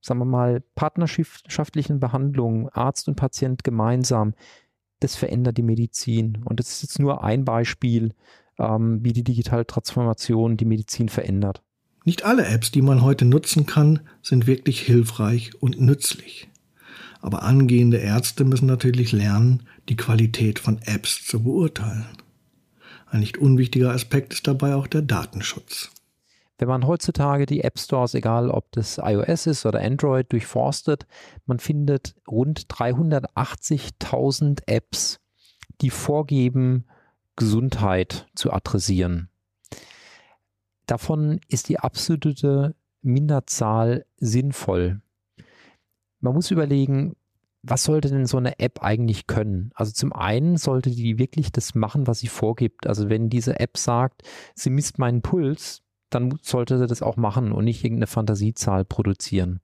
sagen 0.00 0.20
wir 0.20 0.24
mal, 0.24 0.62
partnerschaftlichen 0.74 2.00
Behandlungen, 2.00 2.68
Arzt 2.70 3.08
und 3.08 3.16
Patient 3.16 3.64
gemeinsam, 3.64 4.34
das 5.00 5.16
verändert 5.16 5.56
die 5.56 5.62
Medizin. 5.62 6.38
Und 6.44 6.60
das 6.60 6.70
ist 6.70 6.82
jetzt 6.82 6.98
nur 6.98 7.24
ein 7.24 7.44
Beispiel, 7.44 8.14
ähm, 8.58 9.00
wie 9.02 9.12
die 9.12 9.24
digitale 9.24 9.66
Transformation 9.66 10.56
die 10.56 10.64
Medizin 10.64 11.08
verändert. 11.08 11.62
Nicht 12.04 12.24
alle 12.24 12.46
Apps, 12.46 12.70
die 12.70 12.82
man 12.82 13.02
heute 13.02 13.24
nutzen 13.24 13.66
kann, 13.66 14.00
sind 14.22 14.46
wirklich 14.46 14.80
hilfreich 14.80 15.52
und 15.60 15.80
nützlich. 15.80 16.48
Aber 17.20 17.42
angehende 17.42 17.98
Ärzte 17.98 18.44
müssen 18.44 18.66
natürlich 18.66 19.12
lernen, 19.12 19.64
die 19.90 19.96
Qualität 19.96 20.58
von 20.58 20.80
Apps 20.86 21.26
zu 21.26 21.42
beurteilen. 21.42 22.06
Ein 23.10 23.20
nicht 23.20 23.38
unwichtiger 23.38 23.90
Aspekt 23.90 24.32
ist 24.32 24.46
dabei 24.46 24.74
auch 24.74 24.86
der 24.86 25.02
Datenschutz. 25.02 25.90
Wenn 26.58 26.68
man 26.68 26.86
heutzutage 26.86 27.46
die 27.46 27.62
App 27.62 27.78
Stores, 27.78 28.14
egal 28.14 28.50
ob 28.50 28.70
das 28.72 28.98
iOS 29.02 29.46
ist 29.46 29.66
oder 29.66 29.80
Android, 29.80 30.30
durchforstet, 30.30 31.06
man 31.46 31.58
findet 31.58 32.14
rund 32.28 32.66
380.000 32.66 34.62
Apps, 34.66 35.20
die 35.80 35.90
vorgeben, 35.90 36.84
Gesundheit 37.34 38.28
zu 38.34 38.52
adressieren. 38.52 39.30
Davon 40.86 41.40
ist 41.48 41.68
die 41.70 41.78
absolute 41.78 42.74
Minderzahl 43.00 44.04
sinnvoll. 44.18 45.00
Man 46.20 46.34
muss 46.34 46.50
überlegen, 46.50 47.16
was 47.62 47.84
sollte 47.84 48.08
denn 48.08 48.26
so 48.26 48.38
eine 48.38 48.58
App 48.58 48.82
eigentlich 48.82 49.26
können? 49.26 49.70
Also 49.74 49.92
zum 49.92 50.12
einen 50.12 50.56
sollte 50.56 50.90
die 50.90 51.18
wirklich 51.18 51.52
das 51.52 51.74
machen, 51.74 52.06
was 52.06 52.20
sie 52.20 52.28
vorgibt. 52.28 52.86
Also 52.86 53.08
wenn 53.08 53.28
diese 53.28 53.60
App 53.60 53.76
sagt, 53.76 54.22
sie 54.54 54.70
misst 54.70 54.98
meinen 54.98 55.22
Puls, 55.22 55.82
dann 56.08 56.38
sollte 56.42 56.78
sie 56.78 56.86
das 56.86 57.02
auch 57.02 57.16
machen 57.16 57.52
und 57.52 57.64
nicht 57.64 57.84
irgendeine 57.84 58.06
Fantasiezahl 58.06 58.84
produzieren. 58.84 59.60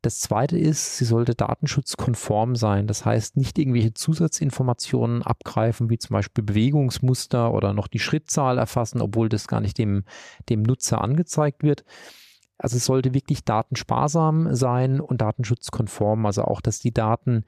Das 0.00 0.20
zweite 0.20 0.56
ist, 0.56 0.96
sie 0.96 1.04
sollte 1.04 1.34
datenschutzkonform 1.34 2.54
sein. 2.54 2.86
Das 2.86 3.04
heißt, 3.04 3.36
nicht 3.36 3.58
irgendwelche 3.58 3.94
Zusatzinformationen 3.94 5.22
abgreifen, 5.22 5.90
wie 5.90 5.98
zum 5.98 6.14
Beispiel 6.14 6.44
Bewegungsmuster 6.44 7.52
oder 7.52 7.74
noch 7.74 7.88
die 7.88 7.98
Schrittzahl 7.98 8.58
erfassen, 8.58 9.00
obwohl 9.00 9.28
das 9.28 9.48
gar 9.48 9.60
nicht 9.60 9.76
dem, 9.76 10.04
dem 10.48 10.62
Nutzer 10.62 11.02
angezeigt 11.02 11.64
wird. 11.64 11.84
Also 12.58 12.76
es 12.76 12.84
sollte 12.84 13.14
wirklich 13.14 13.44
datensparsam 13.44 14.54
sein 14.54 15.00
und 15.00 15.20
datenschutzkonform. 15.20 16.26
Also 16.26 16.42
auch, 16.42 16.60
dass 16.60 16.80
die 16.80 16.92
Daten 16.92 17.44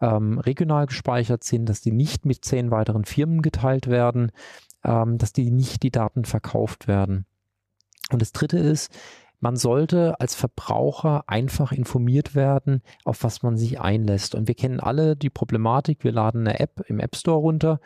ähm, 0.00 0.38
regional 0.38 0.86
gespeichert 0.86 1.44
sind, 1.44 1.66
dass 1.66 1.80
die 1.80 1.92
nicht 1.92 2.24
mit 2.24 2.44
zehn 2.44 2.70
weiteren 2.70 3.04
Firmen 3.04 3.42
geteilt 3.42 3.88
werden, 3.88 4.32
ähm, 4.84 5.18
dass 5.18 5.32
die 5.32 5.50
nicht 5.50 5.82
die 5.82 5.90
Daten 5.90 6.24
verkauft 6.24 6.88
werden. 6.88 7.26
Und 8.10 8.22
das 8.22 8.32
Dritte 8.32 8.58
ist, 8.58 8.92
man 9.40 9.56
sollte 9.56 10.20
als 10.20 10.36
Verbraucher 10.36 11.24
einfach 11.26 11.72
informiert 11.72 12.36
werden, 12.36 12.80
auf 13.04 13.24
was 13.24 13.42
man 13.42 13.56
sich 13.56 13.80
einlässt. 13.80 14.36
Und 14.36 14.46
wir 14.46 14.54
kennen 14.54 14.78
alle 14.78 15.16
die 15.16 15.30
Problematik, 15.30 16.04
wir 16.04 16.12
laden 16.12 16.46
eine 16.46 16.60
App 16.60 16.84
im 16.86 17.00
App 17.00 17.16
Store 17.16 17.38
runter 17.38 17.80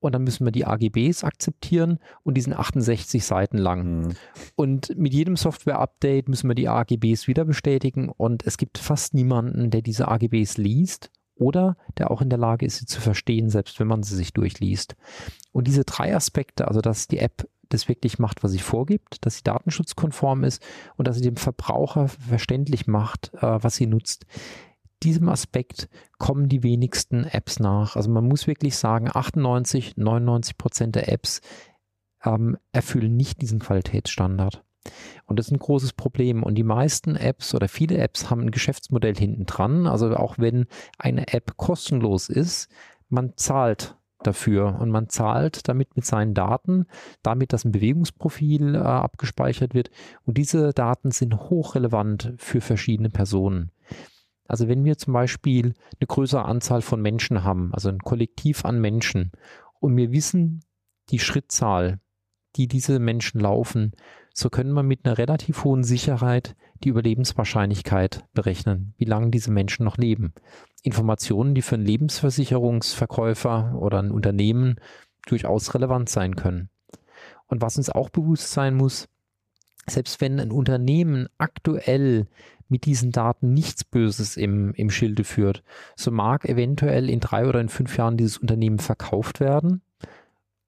und 0.00 0.14
dann 0.14 0.24
müssen 0.24 0.44
wir 0.44 0.52
die 0.52 0.66
AGBs 0.66 1.24
akzeptieren 1.24 1.98
und 2.22 2.34
die 2.34 2.40
sind 2.40 2.54
68 2.54 3.24
Seiten 3.24 3.58
lang. 3.58 4.00
Mhm. 4.00 4.08
Und 4.54 4.96
mit 4.96 5.14
jedem 5.14 5.36
Software-Update 5.36 6.28
müssen 6.28 6.48
wir 6.48 6.54
die 6.54 6.68
AGBs 6.68 7.26
wieder 7.26 7.44
bestätigen 7.44 8.08
und 8.08 8.46
es 8.46 8.58
gibt 8.58 8.78
fast 8.78 9.14
niemanden, 9.14 9.70
der 9.70 9.82
diese 9.82 10.08
AGBs 10.08 10.58
liest 10.58 11.10
oder 11.34 11.76
der 11.98 12.10
auch 12.10 12.22
in 12.22 12.30
der 12.30 12.38
Lage 12.38 12.66
ist, 12.66 12.78
sie 12.78 12.86
zu 12.86 13.00
verstehen, 13.00 13.50
selbst 13.50 13.78
wenn 13.78 13.86
man 13.86 14.02
sie 14.02 14.16
sich 14.16 14.32
durchliest. 14.32 14.96
Und 15.52 15.66
diese 15.66 15.84
drei 15.84 16.14
Aspekte, 16.14 16.68
also 16.68 16.80
dass 16.80 17.08
die 17.08 17.18
App 17.18 17.48
das 17.68 17.88
wirklich 17.88 18.18
macht, 18.18 18.44
was 18.44 18.52
sie 18.52 18.60
vorgibt, 18.60 19.24
dass 19.26 19.36
sie 19.36 19.42
datenschutzkonform 19.42 20.44
ist 20.44 20.62
und 20.96 21.08
dass 21.08 21.16
sie 21.16 21.22
dem 21.22 21.36
Verbraucher 21.36 22.08
verständlich 22.08 22.86
macht, 22.86 23.32
äh, 23.34 23.62
was 23.62 23.76
sie 23.76 23.86
nutzt. 23.86 24.26
Diesem 25.02 25.28
Aspekt 25.28 25.88
kommen 26.18 26.48
die 26.48 26.62
wenigsten 26.62 27.24
Apps 27.24 27.60
nach. 27.60 27.96
Also 27.96 28.10
man 28.10 28.26
muss 28.26 28.46
wirklich 28.46 28.76
sagen, 28.76 29.10
98, 29.12 29.96
99 29.96 30.56
Prozent 30.56 30.96
der 30.96 31.12
Apps 31.12 31.40
ähm, 32.24 32.56
erfüllen 32.72 33.16
nicht 33.16 33.42
diesen 33.42 33.58
Qualitätsstandard. 33.58 34.64
Und 35.26 35.38
das 35.38 35.46
ist 35.46 35.52
ein 35.52 35.58
großes 35.58 35.92
Problem. 35.92 36.42
Und 36.42 36.54
die 36.54 36.62
meisten 36.62 37.16
Apps 37.16 37.54
oder 37.54 37.68
viele 37.68 37.98
Apps 37.98 38.30
haben 38.30 38.42
ein 38.42 38.50
Geschäftsmodell 38.50 39.16
hinten 39.16 39.46
dran. 39.46 39.86
Also 39.86 40.14
auch 40.16 40.38
wenn 40.38 40.66
eine 40.98 41.28
App 41.32 41.56
kostenlos 41.56 42.28
ist, 42.28 42.68
man 43.08 43.32
zahlt 43.36 43.96
dafür 44.22 44.78
und 44.80 44.90
man 44.90 45.08
zahlt 45.08 45.68
damit 45.68 45.94
mit 45.96 46.04
seinen 46.04 46.34
Daten, 46.34 46.86
damit 47.22 47.52
dass 47.52 47.64
ein 47.64 47.72
Bewegungsprofil 47.72 48.74
äh, 48.74 48.78
abgespeichert 48.78 49.74
wird 49.74 49.90
und 50.24 50.38
diese 50.38 50.72
Daten 50.72 51.10
sind 51.10 51.38
hochrelevant 51.50 52.32
für 52.38 52.60
verschiedene 52.60 53.10
Personen. 53.10 53.70
Also 54.48 54.68
wenn 54.68 54.84
wir 54.84 54.98
zum 54.98 55.12
Beispiel 55.12 55.74
eine 55.98 56.06
größere 56.06 56.44
Anzahl 56.44 56.82
von 56.82 57.02
Menschen 57.02 57.44
haben, 57.44 57.70
also 57.72 57.88
ein 57.88 57.98
Kollektiv 57.98 58.64
an 58.64 58.80
Menschen 58.80 59.32
und 59.80 59.96
wir 59.96 60.12
wissen 60.12 60.62
die 61.10 61.18
Schrittzahl, 61.18 62.00
die 62.56 62.68
diese 62.68 62.98
Menschen 62.98 63.40
laufen, 63.40 63.92
so 64.32 64.50
können 64.50 64.72
wir 64.72 64.82
mit 64.82 65.04
einer 65.04 65.18
relativ 65.18 65.64
hohen 65.64 65.82
Sicherheit 65.82 66.56
die 66.84 66.90
Überlebenswahrscheinlichkeit 66.90 68.24
berechnen, 68.34 68.94
wie 68.98 69.06
lange 69.06 69.30
diese 69.30 69.50
Menschen 69.50 69.84
noch 69.84 69.96
leben. 69.96 70.34
Informationen, 70.82 71.54
die 71.54 71.62
für 71.62 71.76
einen 71.76 71.86
Lebensversicherungsverkäufer 71.86 73.74
oder 73.78 73.98
ein 73.98 74.10
Unternehmen 74.10 74.76
durchaus 75.26 75.74
relevant 75.74 76.08
sein 76.08 76.36
können. 76.36 76.68
Und 77.46 77.62
was 77.62 77.76
uns 77.76 77.90
auch 77.90 78.10
bewusst 78.10 78.52
sein 78.52 78.74
muss, 78.74 79.08
selbst 79.88 80.20
wenn 80.20 80.40
ein 80.40 80.50
Unternehmen 80.50 81.28
aktuell 81.38 82.26
mit 82.68 82.84
diesen 82.84 83.12
Daten 83.12 83.52
nichts 83.52 83.84
Böses 83.84 84.36
im, 84.36 84.72
im 84.74 84.90
Schilde 84.90 85.24
führt, 85.24 85.62
so 85.96 86.10
mag 86.10 86.44
eventuell 86.44 87.08
in 87.08 87.20
drei 87.20 87.46
oder 87.46 87.60
in 87.60 87.68
fünf 87.68 87.96
Jahren 87.96 88.16
dieses 88.16 88.38
Unternehmen 88.38 88.78
verkauft 88.78 89.40
werden 89.40 89.82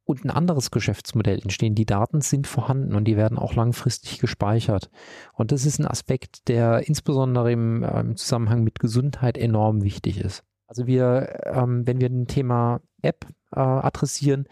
und 0.08 0.24
ein 0.24 0.30
anderes 0.30 0.70
Geschäftsmodell 0.70 1.40
entstehen. 1.40 1.74
Die 1.74 1.84
Daten 1.84 2.22
sind 2.22 2.46
vorhanden 2.46 2.94
und 2.94 3.04
die 3.04 3.18
werden 3.18 3.37
auch 3.37 3.54
langfristig 3.54 4.18
gespeichert. 4.20 4.90
Und 5.34 5.52
das 5.52 5.66
ist 5.66 5.78
ein 5.78 5.87
Aspekt, 5.87 6.48
der 6.48 6.88
insbesondere 6.88 7.52
im, 7.52 7.82
äh, 7.82 8.00
im 8.00 8.16
Zusammenhang 8.16 8.64
mit 8.64 8.78
Gesundheit 8.78 9.37
enorm 9.37 9.82
wichtig 9.82 10.18
ist. 10.18 10.44
Also 10.66 10.87
wir, 10.87 11.40
ähm, 11.44 11.87
wenn 11.87 12.00
wir 12.00 12.08
ein 12.08 12.26
Thema 12.26 12.80
App 13.02 13.26
äh, 13.54 13.61
adressieren, 13.61 14.46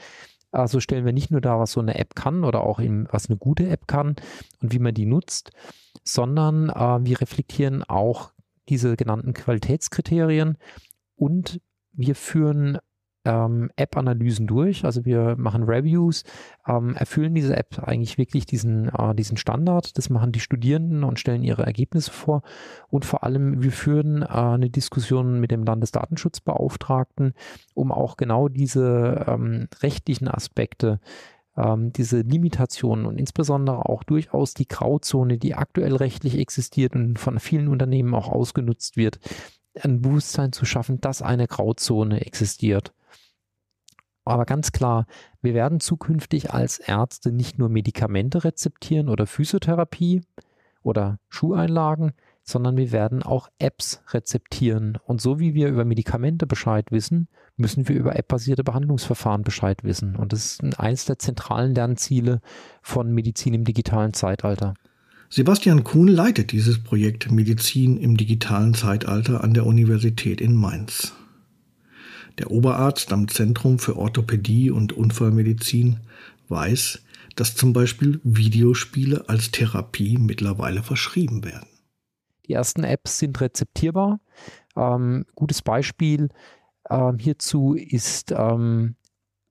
also 0.56 0.80
stellen 0.80 1.04
wir 1.04 1.12
nicht 1.12 1.30
nur 1.30 1.40
dar, 1.40 1.58
was 1.58 1.72
so 1.72 1.80
eine 1.80 1.98
App 1.98 2.14
kann 2.14 2.44
oder 2.44 2.62
auch 2.62 2.80
eben, 2.80 3.06
was 3.10 3.28
eine 3.28 3.36
gute 3.36 3.68
App 3.68 3.86
kann 3.86 4.16
und 4.60 4.72
wie 4.72 4.78
man 4.78 4.94
die 4.94 5.06
nutzt, 5.06 5.50
sondern 6.04 6.70
äh, 6.70 7.04
wir 7.04 7.20
reflektieren 7.20 7.84
auch 7.84 8.32
diese 8.68 8.96
genannten 8.96 9.34
Qualitätskriterien 9.34 10.58
und 11.14 11.60
wir 11.92 12.14
führen 12.14 12.78
ähm, 13.26 13.70
App-Analysen 13.76 14.46
durch. 14.46 14.84
Also 14.84 15.04
wir 15.04 15.36
machen 15.36 15.64
Reviews, 15.64 16.22
ähm, 16.66 16.94
erfüllen 16.94 17.34
diese 17.34 17.56
App 17.56 17.82
eigentlich 17.82 18.16
wirklich 18.16 18.46
diesen, 18.46 18.88
äh, 18.88 19.14
diesen 19.14 19.36
Standard. 19.36 19.98
Das 19.98 20.08
machen 20.08 20.32
die 20.32 20.40
Studierenden 20.40 21.04
und 21.04 21.18
stellen 21.18 21.42
ihre 21.42 21.64
Ergebnisse 21.64 22.10
vor. 22.10 22.42
Und 22.88 23.04
vor 23.04 23.24
allem, 23.24 23.62
wir 23.62 23.72
führen 23.72 24.22
äh, 24.22 24.26
eine 24.26 24.70
Diskussion 24.70 25.40
mit 25.40 25.50
dem 25.50 25.64
Landesdatenschutzbeauftragten, 25.64 27.34
um 27.74 27.92
auch 27.92 28.16
genau 28.16 28.48
diese 28.48 29.26
ähm, 29.26 29.68
rechtlichen 29.82 30.28
Aspekte 30.28 31.00
ähm, 31.56 31.92
diese 31.92 32.20
Limitationen 32.20 33.06
und 33.06 33.18
insbesondere 33.18 33.86
auch 33.86 34.04
durchaus 34.04 34.54
die 34.54 34.68
Grauzone, 34.68 35.38
die 35.38 35.54
aktuell 35.54 35.96
rechtlich 35.96 36.38
existiert 36.38 36.94
und 36.94 37.18
von 37.18 37.38
vielen 37.40 37.68
Unternehmen 37.68 38.14
auch 38.14 38.28
ausgenutzt 38.28 38.96
wird, 38.96 39.18
ein 39.80 40.02
Bewusstsein 40.02 40.52
zu 40.52 40.64
schaffen, 40.64 41.00
dass 41.00 41.22
eine 41.22 41.46
Grauzone 41.46 42.24
existiert. 42.26 42.92
Aber 44.26 44.44
ganz 44.44 44.72
klar, 44.72 45.06
wir 45.40 45.54
werden 45.54 45.80
zukünftig 45.80 46.52
als 46.52 46.78
Ärzte 46.78 47.32
nicht 47.32 47.58
nur 47.58 47.68
Medikamente 47.68 48.44
rezeptieren 48.44 49.08
oder 49.08 49.26
Physiotherapie 49.26 50.22
oder 50.82 51.18
Schuheinlagen, 51.28 52.12
sondern 52.42 52.76
wir 52.76 52.92
werden 52.92 53.22
auch 53.22 53.48
Apps 53.58 54.02
rezeptieren. 54.10 54.98
Und 55.04 55.20
so 55.20 55.38
wie 55.38 55.54
wir 55.54 55.68
über 55.68 55.84
Medikamente 55.84 56.46
Bescheid 56.46 56.90
wissen, 56.90 57.28
müssen 57.56 57.88
wir 57.88 57.96
über 57.96 58.16
App-basierte 58.16 58.64
Behandlungsverfahren 58.64 59.42
Bescheid 59.42 59.82
wissen. 59.82 60.16
Und 60.16 60.32
das 60.32 60.44
ist 60.60 60.78
eines 60.78 61.06
der 61.06 61.18
zentralen 61.18 61.74
Lernziele 61.74 62.40
von 62.82 63.12
Medizin 63.12 63.54
im 63.54 63.64
digitalen 63.64 64.12
Zeitalter. 64.12 64.74
Sebastian 65.28 65.82
Kuhn 65.82 66.06
leitet 66.06 66.52
dieses 66.52 66.82
Projekt 66.82 67.32
Medizin 67.32 67.96
im 67.96 68.16
digitalen 68.16 68.74
Zeitalter 68.74 69.42
an 69.42 69.54
der 69.54 69.66
Universität 69.66 70.40
in 70.40 70.54
Mainz. 70.54 71.14
Der 72.38 72.50
Oberarzt 72.50 73.12
am 73.12 73.28
Zentrum 73.28 73.78
für 73.78 73.96
Orthopädie 73.96 74.70
und 74.70 74.92
Unfallmedizin 74.92 76.00
weiß, 76.48 77.02
dass 77.34 77.54
zum 77.54 77.72
Beispiel 77.72 78.20
Videospiele 78.24 79.28
als 79.28 79.50
Therapie 79.50 80.18
mittlerweile 80.18 80.82
verschrieben 80.82 81.44
werden. 81.44 81.68
Die 82.46 82.52
ersten 82.52 82.84
Apps 82.84 83.18
sind 83.18 83.40
rezeptierbar. 83.40 84.20
Ähm, 84.76 85.24
gutes 85.34 85.62
Beispiel 85.62 86.28
ähm, 86.88 87.18
hierzu 87.18 87.74
ist 87.74 88.32
ähm, 88.32 88.96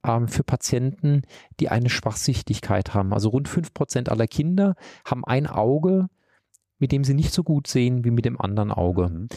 ähm 0.05 0.27
für 0.27 0.43
Patienten, 0.43 1.23
die 1.59 1.69
eine 1.69 1.89
Schwachsichtigkeit 1.89 2.93
haben. 2.93 3.13
Also 3.13 3.29
rund 3.29 3.49
5% 3.49 4.09
aller 4.09 4.27
Kinder 4.27 4.75
haben 5.05 5.25
ein 5.25 5.47
Auge, 5.47 6.07
mit 6.79 6.91
dem 6.91 7.03
sie 7.03 7.13
nicht 7.13 7.33
so 7.33 7.43
gut 7.43 7.67
sehen 7.67 8.05
wie 8.05 8.11
mit 8.11 8.25
dem 8.25 8.39
anderen 8.39 8.71
Auge. 8.71 9.09
Mhm. 9.09 9.27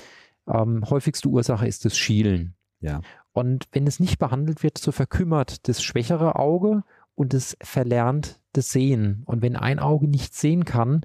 Ähm, 0.47 0.85
häufigste 0.89 1.29
Ursache 1.29 1.67
ist 1.67 1.85
das 1.85 1.97
Schielen. 1.97 2.55
Ja. 2.81 3.01
Und 3.39 3.69
wenn 3.71 3.87
es 3.87 4.01
nicht 4.01 4.19
behandelt 4.19 4.65
wird, 4.65 4.79
so 4.79 4.91
verkümmert 4.91 5.69
das 5.69 5.81
schwächere 5.81 6.35
Auge 6.35 6.83
und 7.15 7.35
es 7.35 7.57
verlernt 7.63 8.41
das 8.53 8.73
Sehen. 8.73 9.23
Und 9.27 9.43
wenn 9.43 9.55
ein 9.55 9.79
Auge 9.79 10.09
nicht 10.09 10.35
sehen 10.35 10.65
kann, 10.65 11.03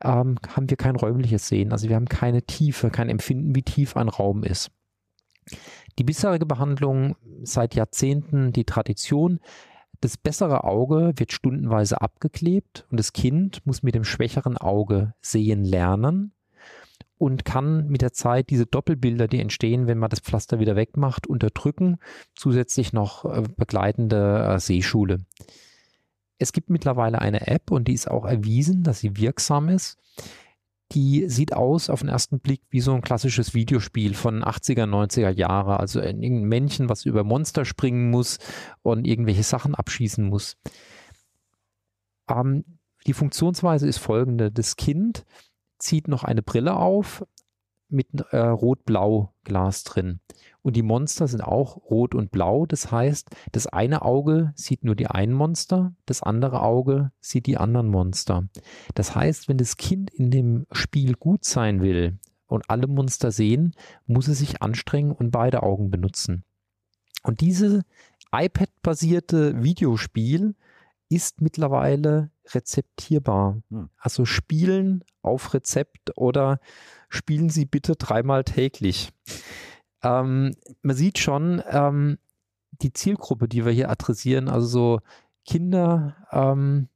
ähm, 0.00 0.38
haben 0.54 0.70
wir 0.70 0.76
kein 0.76 0.94
räumliches 0.94 1.48
Sehen. 1.48 1.72
Also 1.72 1.88
wir 1.88 1.96
haben 1.96 2.06
keine 2.06 2.42
Tiefe, 2.42 2.90
kein 2.90 3.08
Empfinden, 3.08 3.56
wie 3.56 3.64
tief 3.64 3.96
ein 3.96 4.08
Raum 4.08 4.44
ist. 4.44 4.70
Die 5.98 6.04
bisherige 6.04 6.46
Behandlung 6.46 7.16
seit 7.42 7.74
Jahrzehnten, 7.74 8.52
die 8.52 8.64
Tradition, 8.64 9.40
das 10.00 10.16
bessere 10.16 10.62
Auge 10.62 11.12
wird 11.16 11.32
stundenweise 11.32 12.00
abgeklebt 12.00 12.86
und 12.88 13.00
das 13.00 13.12
Kind 13.12 13.66
muss 13.66 13.82
mit 13.82 13.96
dem 13.96 14.04
schwächeren 14.04 14.58
Auge 14.58 15.12
sehen 15.20 15.64
lernen 15.64 16.34
und 17.18 17.44
kann 17.44 17.88
mit 17.88 18.00
der 18.00 18.12
Zeit 18.12 18.50
diese 18.50 18.66
Doppelbilder, 18.66 19.26
die 19.26 19.40
entstehen, 19.40 19.86
wenn 19.86 19.98
man 19.98 20.10
das 20.10 20.20
Pflaster 20.20 20.60
wieder 20.60 20.76
wegmacht, 20.76 21.26
unterdrücken. 21.26 21.98
Zusätzlich 22.34 22.92
noch 22.92 23.24
äh, 23.24 23.42
begleitende 23.56 24.54
äh, 24.54 24.58
Sehschule. 24.60 25.18
Es 26.38 26.52
gibt 26.52 26.70
mittlerweile 26.70 27.20
eine 27.20 27.48
App 27.48 27.70
und 27.72 27.88
die 27.88 27.94
ist 27.94 28.08
auch 28.08 28.24
erwiesen, 28.24 28.84
dass 28.84 29.00
sie 29.00 29.16
wirksam 29.16 29.68
ist. 29.68 29.98
Die 30.92 31.28
sieht 31.28 31.52
aus 31.52 31.90
auf 31.90 32.00
den 32.00 32.08
ersten 32.08 32.40
Blick 32.40 32.62
wie 32.70 32.80
so 32.80 32.94
ein 32.94 33.02
klassisches 33.02 33.52
Videospiel 33.52 34.14
von 34.14 34.42
80er, 34.42 34.84
90er 34.84 35.30
Jahre. 35.30 35.80
Also 35.80 36.00
ein 36.00 36.20
Männchen, 36.20 36.88
was 36.88 37.04
über 37.04 37.24
Monster 37.24 37.64
springen 37.64 38.10
muss 38.10 38.38
und 38.82 39.06
irgendwelche 39.06 39.42
Sachen 39.42 39.74
abschießen 39.74 40.24
muss. 40.24 40.56
Ähm, 42.30 42.64
die 43.06 43.12
Funktionsweise 43.12 43.88
ist 43.88 43.98
folgende. 43.98 44.50
Das 44.52 44.76
Kind 44.76 45.24
zieht 45.78 46.08
noch 46.08 46.24
eine 46.24 46.42
Brille 46.42 46.76
auf 46.76 47.24
mit 47.88 48.08
äh, 48.30 48.38
rot-blau 48.38 49.32
Glas 49.44 49.84
drin. 49.84 50.20
Und 50.62 50.76
die 50.76 50.82
Monster 50.82 51.26
sind 51.26 51.40
auch 51.40 51.76
rot 51.90 52.14
und 52.14 52.30
blau. 52.30 52.66
Das 52.66 52.92
heißt, 52.92 53.30
das 53.52 53.66
eine 53.66 54.02
Auge 54.02 54.52
sieht 54.54 54.84
nur 54.84 54.94
die 54.94 55.06
einen 55.06 55.32
Monster, 55.32 55.94
das 56.04 56.22
andere 56.22 56.62
Auge 56.62 57.12
sieht 57.20 57.46
die 57.46 57.56
anderen 57.56 57.88
Monster. 57.88 58.48
Das 58.94 59.14
heißt, 59.14 59.48
wenn 59.48 59.56
das 59.56 59.76
Kind 59.76 60.10
in 60.10 60.30
dem 60.30 60.66
Spiel 60.72 61.14
gut 61.14 61.44
sein 61.44 61.80
will 61.80 62.18
und 62.46 62.68
alle 62.68 62.86
Monster 62.86 63.30
sehen, 63.30 63.74
muss 64.06 64.28
es 64.28 64.38
sich 64.38 64.60
anstrengen 64.60 65.12
und 65.12 65.30
beide 65.30 65.62
Augen 65.62 65.90
benutzen. 65.90 66.44
Und 67.22 67.40
diese 67.40 67.84
iPad-basierte 68.32 69.62
Videospiel 69.62 70.54
ist 71.08 71.40
mittlerweile 71.40 72.30
rezeptierbar. 72.46 73.62
Hm. 73.70 73.90
Also 73.96 74.24
spielen 74.24 75.04
auf 75.22 75.54
Rezept 75.54 76.16
oder 76.16 76.60
spielen 77.08 77.50
Sie 77.50 77.64
bitte 77.64 77.96
dreimal 77.96 78.44
täglich. 78.44 79.10
Ähm, 80.02 80.54
man 80.82 80.96
sieht 80.96 81.18
schon 81.18 81.62
ähm, 81.70 82.18
die 82.70 82.92
Zielgruppe, 82.92 83.48
die 83.48 83.64
wir 83.64 83.72
hier 83.72 83.90
adressieren, 83.90 84.48
also 84.48 84.66
so 84.66 85.00
Kinder, 85.44 86.16
ähm, 86.30 86.88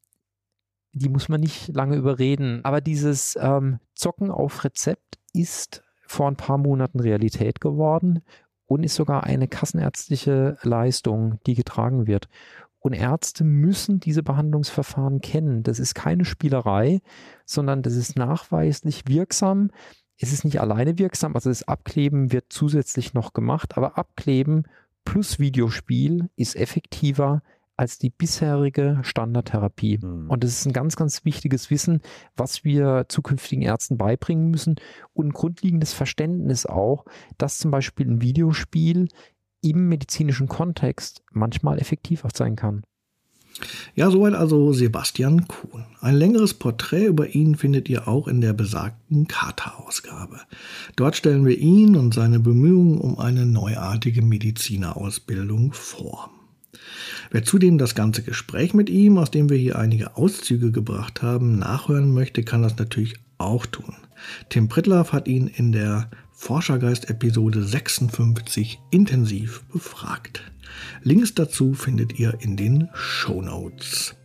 die 0.92 1.09
muss 1.09 1.29
man 1.29 1.40
nicht 1.40 1.68
lange 1.68 1.96
überreden. 1.96 2.61
Aber 2.64 2.81
dieses 2.81 3.37
ähm, 3.40 3.81
Zocken 3.94 4.31
auf 4.31 4.64
Rezept 4.64 5.18
ist 5.33 5.83
vor 6.07 6.29
ein 6.29 6.37
paar 6.37 6.59
Monaten 6.59 7.01
Realität 7.01 7.61
geworden 7.61 8.22
und 8.66 8.85
ist 8.85 8.94
sogar 8.94 9.25
eine 9.25 9.48
kassenärztliche 9.48 10.59
Leistung, 10.62 11.40
die 11.46 11.55
getragen 11.55 12.07
wird. 12.07 12.29
Und 12.83 12.95
Ärzte 12.95 13.45
müssen 13.45 14.01
diese 14.01 14.25
Behandlungsverfahren 14.25 15.21
kennen. 15.21 15.62
Das 15.62 15.79
ist 15.79 15.95
keine 15.95 16.25
Spielerei, 16.25 17.01
sondern 17.47 17.83
das 17.83 17.95
ist 17.95 18.16
nachweislich 18.16 19.05
wirksam. 19.07 19.71
Es 20.18 20.33
ist 20.33 20.45
nicht 20.45 20.61
alleine 20.61 20.99
wirksam, 20.99 21.35
also 21.35 21.49
das 21.49 21.66
Abkleben 21.66 22.33
wird 22.33 22.47
zusätzlich 22.49 23.14
noch 23.14 23.33
gemacht, 23.33 23.77
aber 23.77 23.99
Abkleben 23.99 24.64
plus 25.05 25.38
Videospiel 25.38 26.29
ist 26.37 26.57
effektiver 26.57 27.42
als 27.77 27.99
die 27.99 28.11
bisherige 28.11 29.01
Standardtherapie. 29.03 29.99
Mhm. 29.99 30.29
Und 30.29 30.45
das 30.45 30.51
ist 30.53 30.66
ein 30.66 30.73
ganz, 30.73 30.97
ganz 30.97 31.25
wichtiges 31.25 31.71
Wissen, 31.71 32.01
was 32.37 32.64
wir 32.64 33.07
zukünftigen 33.09 33.62
Ärzten 33.62 33.97
beibringen 33.97 34.51
müssen 34.51 34.77
und 35.14 35.29
ein 35.29 35.33
grundlegendes 35.33 35.92
Verständnis 35.92 36.66
auch, 36.66 37.05
dass 37.38 37.59
zum 37.59 37.71
Beispiel 37.71 38.09
ein 38.09 38.21
Videospiel 38.21 39.09
im 39.62 39.88
medizinischen 39.88 40.48
Kontext 40.48 41.22
manchmal 41.33 41.79
effektiv 41.79 42.25
auch 42.25 42.31
sein 42.35 42.57
kann. 42.57 42.83
Ja, 43.94 44.11
soweit 44.11 44.35
also 44.35 44.72
Sebastian 44.72 45.46
Kuhn. 45.46 45.85
Ein 46.01 46.14
längeres 46.14 46.55
Porträt 46.55 47.07
über 47.07 47.35
ihn 47.35 47.55
findet 47.55 47.88
ihr 47.88 48.09
auch 48.09 48.27
in 48.27 48.40
der 48.40 48.55
besagten 48.55 49.29
Kata-Ausgabe. 49.29 50.40
Dort 50.96 51.16
stellen 51.16 51.44
wir 51.44 51.59
ihn 51.59 51.96
und 51.96 52.14
seine 52.14 52.40
Bemühungen 52.40 52.98
um 52.98 53.18
eine 53.18 53.46
neuartige 53.46 54.22
Medizinerausbildung 54.22 55.72
vor. 55.72 56.31
Wer 57.31 57.44
zudem 57.44 57.79
das 57.79 57.94
ganze 57.94 58.22
Gespräch 58.22 58.75
mit 58.75 58.90
ihm, 58.90 59.18
aus 59.18 59.31
dem 59.31 59.48
wir 59.48 59.57
hier 59.57 59.79
einige 59.79 60.16
Auszüge 60.16 60.72
gebracht 60.72 61.22
haben, 61.22 61.59
nachhören 61.59 62.12
möchte, 62.12 62.42
kann 62.42 62.62
das 62.62 62.77
natürlich 62.79 63.16
auch 63.38 63.66
tun. 63.66 63.94
Tim 64.48 64.68
Pritlaff 64.68 65.12
hat 65.12 65.29
ihn 65.29 65.46
in 65.48 65.72
der 65.72 66.11
Forschergeist-Episode 66.42 67.62
56 67.62 68.81
intensiv 68.90 69.62
befragt. 69.72 70.42
Links 71.05 71.35
dazu 71.37 71.72
findet 71.72 72.18
ihr 72.18 72.37
in 72.40 72.57
den 72.57 72.88
Show 72.94 73.40
Notes. 73.40 74.16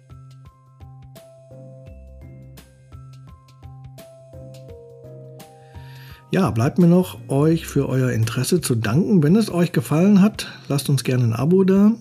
Ja, 6.32 6.50
bleibt 6.50 6.80
mir 6.80 6.88
noch, 6.88 7.20
euch 7.28 7.68
für 7.68 7.88
euer 7.88 8.10
Interesse 8.10 8.62
zu 8.62 8.74
danken. 8.74 9.22
Wenn 9.22 9.36
es 9.36 9.52
euch 9.52 9.72
gefallen 9.72 10.20
hat, 10.20 10.52
lasst 10.70 10.90
uns 10.90 11.04
gerne 11.04 11.24
ein 11.26 11.34
Abo 11.34 11.64
da. 11.66 11.92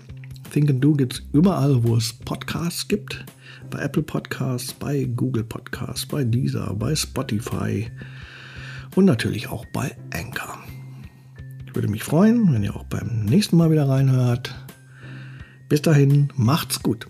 Think 0.51 0.71
and 0.71 0.83
Do 0.83 0.97
es 0.97 1.25
überall, 1.35 1.85
wo 1.85 1.95
es 1.95 2.15
Podcasts 2.15 2.89
gibt. 2.89 3.23
Bei 3.69 3.81
Apple 3.81 4.03
Podcasts, 4.03 4.73
bei 4.73 5.05
Google 5.05 5.45
Podcasts, 5.45 6.07
bei 6.07 6.25
Deezer, 6.25 6.75
bei 6.75 6.97
Spotify 6.97 7.91
und 8.97 9.05
natürlich 9.05 9.49
auch 9.49 9.65
bei 9.67 9.97
Anchor. 10.13 10.59
Ich 11.67 11.75
würde 11.75 11.89
mich 11.89 12.03
freuen, 12.03 12.53
wenn 12.53 12.65
ihr 12.65 12.75
auch 12.75 12.85
beim 12.85 13.25
nächsten 13.27 13.57
Mal 13.57 13.71
wieder 13.71 13.89
reinhört. 13.89 14.55
Bis 15.69 15.83
dahin, 15.83 16.33
macht's 16.35 16.83
gut. 16.83 17.07